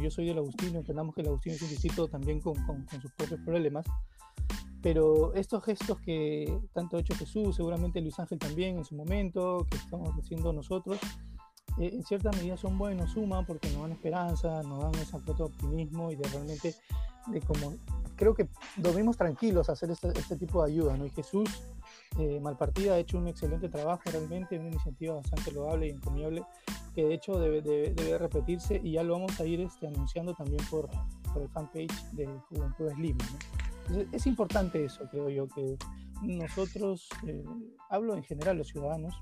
yo 0.00 0.10
soy 0.10 0.26
del 0.26 0.38
Agustino, 0.38 0.78
entendamos 0.78 1.14
que 1.14 1.22
el 1.22 1.28
Agustino 1.28 1.56
es 1.56 1.62
un 1.62 1.68
distrito 1.68 2.08
también 2.08 2.40
con, 2.40 2.54
con, 2.66 2.84
con 2.84 3.00
sus 3.00 3.12
propios 3.12 3.40
problemas 3.40 3.86
pero 4.86 5.34
estos 5.34 5.64
gestos 5.64 5.98
que 5.98 6.60
tanto 6.72 6.96
ha 6.96 7.00
hecho 7.00 7.12
Jesús, 7.16 7.56
seguramente 7.56 8.00
Luis 8.00 8.20
Ángel 8.20 8.38
también 8.38 8.78
en 8.78 8.84
su 8.84 8.94
momento, 8.94 9.66
que 9.68 9.78
estamos 9.78 10.10
haciendo 10.16 10.52
nosotros, 10.52 11.00
eh, 11.78 11.90
en 11.92 12.02
cierta 12.04 12.30
medida 12.32 12.56
son 12.56 12.78
buenos, 12.78 13.12
suman 13.12 13.44
porque 13.44 13.68
nos 13.70 13.82
dan 13.82 13.92
esperanza, 13.92 14.62
nos 14.62 14.80
dan 14.80 14.94
ese 14.94 15.18
de 15.18 15.42
optimismo 15.42 16.10
y 16.10 16.16
de 16.16 16.28
realmente, 16.28 16.74
de 17.26 17.40
como, 17.42 17.74
creo 18.16 18.34
que 18.34 18.48
dormimos 18.76 19.16
tranquilos 19.16 19.68
hacer 19.68 19.90
este, 19.90 20.08
este, 20.08 20.36
tipo 20.36 20.64
de 20.64 20.72
ayuda, 20.72 20.96
¿no? 20.96 21.06
Y 21.06 21.10
Jesús, 21.10 21.48
eh, 22.18 22.40
Malpartida, 22.40 22.94
ha 22.94 22.98
hecho 22.98 23.18
un 23.18 23.28
excelente 23.28 23.68
trabajo 23.68 24.02
realmente, 24.10 24.58
una 24.58 24.68
iniciativa 24.68 25.14
bastante 25.14 25.52
loable 25.52 25.88
y 25.88 25.90
encomiable, 25.90 26.44
que 26.94 27.04
de 27.04 27.14
hecho 27.14 27.38
debe, 27.38 27.60
debe, 27.60 28.18
repetirse 28.18 28.80
y 28.82 28.92
ya 28.92 29.02
lo 29.02 29.14
vamos 29.14 29.38
a 29.38 29.44
ir 29.44 29.60
este, 29.60 29.86
anunciando 29.86 30.34
también 30.34 30.64
por, 30.70 30.88
por 31.32 31.42
el 31.42 31.48
fanpage 31.50 32.10
de 32.12 32.26
Juventudes 32.48 32.98
Lima, 32.98 33.24
¿no? 33.32 33.66
es 34.12 34.26
importante 34.26 34.84
eso, 34.84 35.08
creo 35.10 35.28
yo, 35.28 35.46
que 35.48 35.76
nosotros, 36.22 37.08
eh, 37.26 37.44
hablo 37.90 38.16
en 38.16 38.24
general 38.24 38.58
los 38.58 38.68
ciudadanos, 38.68 39.14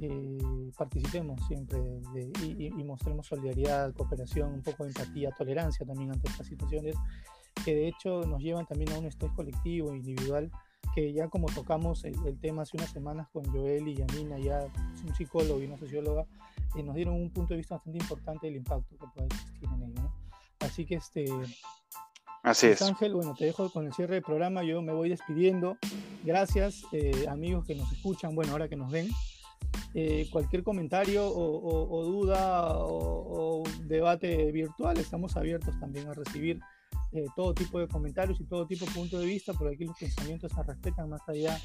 eh, 0.00 0.70
participemos 0.76 1.40
siempre 1.46 1.78
y, 2.42 2.70
mostremos 2.84 3.26
solidaridad, 3.26 3.92
cooperación, 3.94 4.54
un 4.54 4.62
poco 4.62 4.84
de 4.84 4.90
empatía, 4.90 5.30
tolerancia 5.36 5.84
también 5.84 6.12
ante 6.12 6.28
estas 6.28 6.46
situaciones, 6.46 6.94
que 7.64 7.74
de 7.74 7.88
hecho 7.88 8.22
nos 8.22 8.40
llevan 8.40 8.66
también 8.66 8.92
a 8.92 8.98
un 8.98 9.06
estrés 9.06 9.32
colectivo, 9.32 9.94
individual, 9.94 10.50
que 10.94 11.12
ya 11.12 11.28
como 11.28 11.48
tocamos 11.48 12.04
el, 12.04 12.38
tema 12.40 12.62
hace 12.62 12.76
unas 12.76 12.90
semanas 12.90 13.28
con 13.32 13.44
Joel 13.46 13.88
y 13.88 13.96
Yanina, 13.96 14.38
ya 14.38 14.66
un 15.06 15.14
psicólogo 15.14 15.60
y 15.60 15.66
una 15.66 15.76
socióloga, 15.76 16.24
eh, 16.76 16.82
nos 16.82 16.94
dieron 16.94 17.14
un 17.14 17.30
punto 17.30 17.54
de 17.54 17.58
vista 17.58 17.74
bastante 17.74 17.98
importante 17.98 18.46
del 18.46 18.56
impacto 18.56 18.96
que 18.96 19.06
puede 19.14 19.26
existir 19.26 19.68
en 19.74 19.82
ello. 19.82 20.12
Así 20.60 20.84
que 20.86 20.96
este, 20.96 21.26
Así 22.42 22.68
es. 22.68 22.82
Ángel, 22.82 23.14
bueno, 23.14 23.34
te 23.36 23.46
dejo 23.46 23.70
con 23.70 23.86
el 23.86 23.92
cierre 23.92 24.14
del 24.14 24.22
programa, 24.22 24.62
yo 24.62 24.80
me 24.80 24.92
voy 24.92 25.08
despidiendo. 25.08 25.76
Gracias, 26.24 26.84
eh, 26.92 27.26
amigos 27.28 27.64
que 27.66 27.74
nos 27.74 27.90
escuchan, 27.92 28.34
bueno, 28.34 28.52
ahora 28.52 28.68
que 28.68 28.76
nos 28.76 28.90
ven. 28.90 29.08
Eh, 29.94 30.28
cualquier 30.30 30.62
comentario 30.62 31.26
o, 31.26 32.04
duda 32.04 32.76
o, 32.76 33.64
debate 33.84 34.52
virtual, 34.52 34.98
estamos 34.98 35.36
abiertos 35.36 35.78
también 35.80 36.08
a 36.08 36.14
recibir 36.14 36.60
eh, 37.12 37.24
todo 37.34 37.54
tipo 37.54 37.80
de 37.80 37.88
comentarios 37.88 38.40
y 38.40 38.44
todo 38.44 38.66
tipo 38.66 38.84
de 38.84 38.92
puntos 38.92 39.20
de 39.20 39.26
vista, 39.26 39.52
porque 39.54 39.74
aquí 39.74 39.84
los 39.84 39.98
pensamientos 39.98 40.52
se 40.52 40.62
respetan 40.62 41.08
más 41.08 41.26
allá 41.28 41.58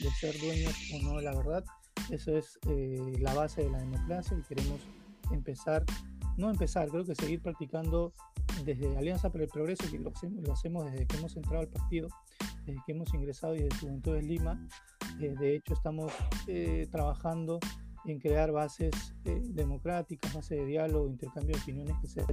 de 0.00 0.10
ser 0.10 0.38
dueños 0.40 0.74
o 0.94 1.02
no 1.02 1.16
de 1.18 1.22
la 1.22 1.34
verdad. 1.34 1.64
Eso 2.10 2.36
es 2.36 2.58
la 3.20 3.34
base 3.34 3.64
de 3.64 3.70
la 3.70 3.78
democracia 3.78 4.36
y 4.38 4.42
queremos 4.42 4.80
empezar 5.30 5.84
no 6.36 6.50
empezar, 6.50 6.88
creo 6.88 7.04
que 7.04 7.14
seguir 7.14 7.40
practicando 7.40 8.12
desde 8.64 8.96
Alianza 8.96 9.30
para 9.30 9.44
el 9.44 9.50
Progreso, 9.50 9.84
que 9.90 9.98
lo, 9.98 10.12
hacemos 10.52 10.84
desde 10.84 11.06
que 11.06 11.16
hemos 11.16 11.36
entrado 11.36 11.60
al 11.60 11.68
partido, 11.68 12.08
desde 12.64 12.80
que 12.84 12.92
hemos 12.92 13.12
ingresado 13.14 13.54
y 13.54 13.62
desde 13.62 13.78
Juventudes 13.78 14.24
Lima. 14.24 14.66
Eh, 15.20 15.34
de 15.38 15.56
hecho, 15.56 15.74
estamos 15.74 16.12
eh, 16.46 16.86
trabajando 16.90 17.58
en 18.04 18.18
crear 18.18 18.52
bases 18.52 19.14
eh, 19.24 19.40
democráticas, 19.50 20.32
bases 20.32 20.58
de 20.58 20.66
diálogo, 20.66 21.08
intercambio 21.08 21.56
de 21.56 21.62
opiniones 21.62 21.96
que 22.00 22.08
sean 22.08 22.26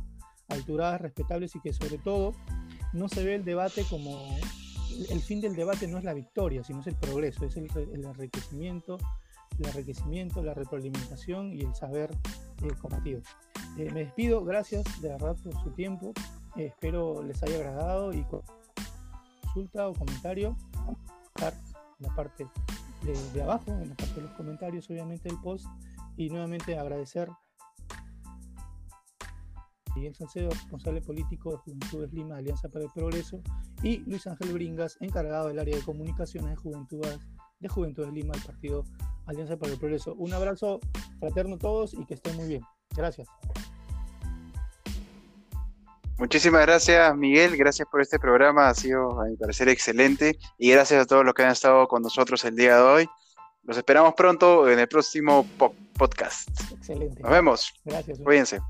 alturadas, 0.50 1.02
respetables 1.02 1.56
y 1.56 1.62
que 1.62 1.74
sobre 1.74 1.98
todo 1.98 2.34
no 2.92 3.08
se 3.10 3.24
ve 3.24 3.36
el 3.36 3.44
debate 3.44 3.84
como 3.90 4.38
el 5.10 5.22
fin 5.22 5.42
del 5.42 5.56
debate 5.56 5.88
no 5.88 5.98
es 5.98 6.04
la 6.04 6.14
victoria, 6.14 6.64
sino 6.64 6.82
es 6.82 6.88
el 6.88 6.96
progreso, 6.96 7.46
es 7.46 7.58
el, 7.58 7.68
enriquecimiento, 7.94 8.98
el 9.60 9.68
enriquecimiento, 9.68 10.44
la 10.44 10.54
retroalimentación 10.54 11.54
y 11.54 11.62
el 11.62 11.74
saber 11.76 12.12
eh, 12.62 12.68
combatido. 12.80 13.22
Eh, 13.78 13.90
me 13.92 14.02
despido, 14.02 14.44
gracias 14.44 14.84
de 15.02 15.10
verdad 15.10 15.36
por 15.44 15.54
su 15.64 15.72
tiempo, 15.72 16.14
eh, 16.56 16.66
espero 16.66 17.24
les 17.24 17.42
haya 17.44 17.56
agradado 17.56 18.14
y 18.14 18.24
consulta 18.24 19.88
o 19.88 19.94
comentario, 19.94 20.56
en 20.88 20.96
la 22.04 22.16
parte 22.16 22.48
de, 23.34 23.42
abajo, 23.42 23.72
en 23.72 23.90
la 23.90 23.96
parte 23.96 24.16
de 24.16 24.22
los 24.22 24.32
comentarios 24.34 24.90
obviamente 24.90 25.30
del 25.30 25.40
post 25.40 25.66
y 26.16 26.30
nuevamente 26.30 26.78
agradecer 26.78 27.30
Miguel 29.96 30.16
Salcedo, 30.16 30.50
responsable 30.50 31.02
político 31.02 31.52
de 31.52 31.58
Juventudes 31.58 32.14
Lima, 32.14 32.38
Alianza 32.38 32.68
para 32.70 32.86
el 32.86 32.92
Progreso, 32.92 33.42
y 33.84 33.98
Luis 34.00 34.26
Ángel 34.26 34.54
Bringas, 34.54 34.98
encargado 35.02 35.50
del 35.50 35.60
área 35.60 35.78
de 35.78 35.84
comunicaciones 35.84 36.50
de 36.50 36.56
Juventudes, 36.56 37.20
de 37.60 37.70
Juventudes 37.70 38.12
Lima, 38.12 38.34
del 38.34 38.44
partido 38.44 38.86
Alianza 39.28 39.58
para 39.58 39.72
el 39.72 39.78
Progreso. 39.78 40.16
Un 40.16 40.34
abrazo 40.34 40.80
fraterno 41.20 41.56
a 41.56 41.60
todos 41.60 41.94
y 41.94 42.06
que 42.06 42.16
estén 42.16 42.36
muy 42.36 42.48
bien. 42.48 42.62
Gracias. 42.96 43.28
Muchísimas 46.24 46.62
gracias, 46.62 47.18
Miguel. 47.18 47.58
Gracias 47.58 47.86
por 47.92 48.00
este 48.00 48.18
programa. 48.18 48.70
Ha 48.70 48.74
sido, 48.74 49.20
a 49.20 49.26
mi 49.26 49.36
parecer, 49.36 49.68
excelente. 49.68 50.40
Y 50.58 50.72
gracias 50.72 51.04
a 51.04 51.06
todos 51.06 51.26
los 51.26 51.34
que 51.34 51.44
han 51.44 51.52
estado 51.52 51.86
con 51.90 52.02
nosotros 52.02 52.46
el 52.46 52.56
día 52.56 52.78
de 52.78 52.82
hoy. 52.82 53.10
Los 53.64 53.76
esperamos 53.76 54.14
pronto 54.14 54.70
en 54.70 54.80
el 54.80 54.88
próximo 54.88 55.46
podcast. 55.98 56.48
Excelente. 56.72 57.22
Nos 57.22 57.30
vemos. 57.30 57.74
Gracias. 57.84 58.20
Cuídense. 58.22 58.62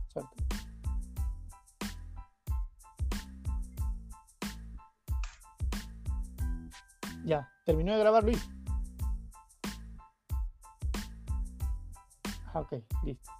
Ya, 7.23 7.47
terminó 7.67 7.93
de 7.93 7.99
grabar 7.99 8.23
Luis. 8.23 8.49
Ah, 12.51 12.61
ok, 12.61 12.73
listo. 13.03 13.31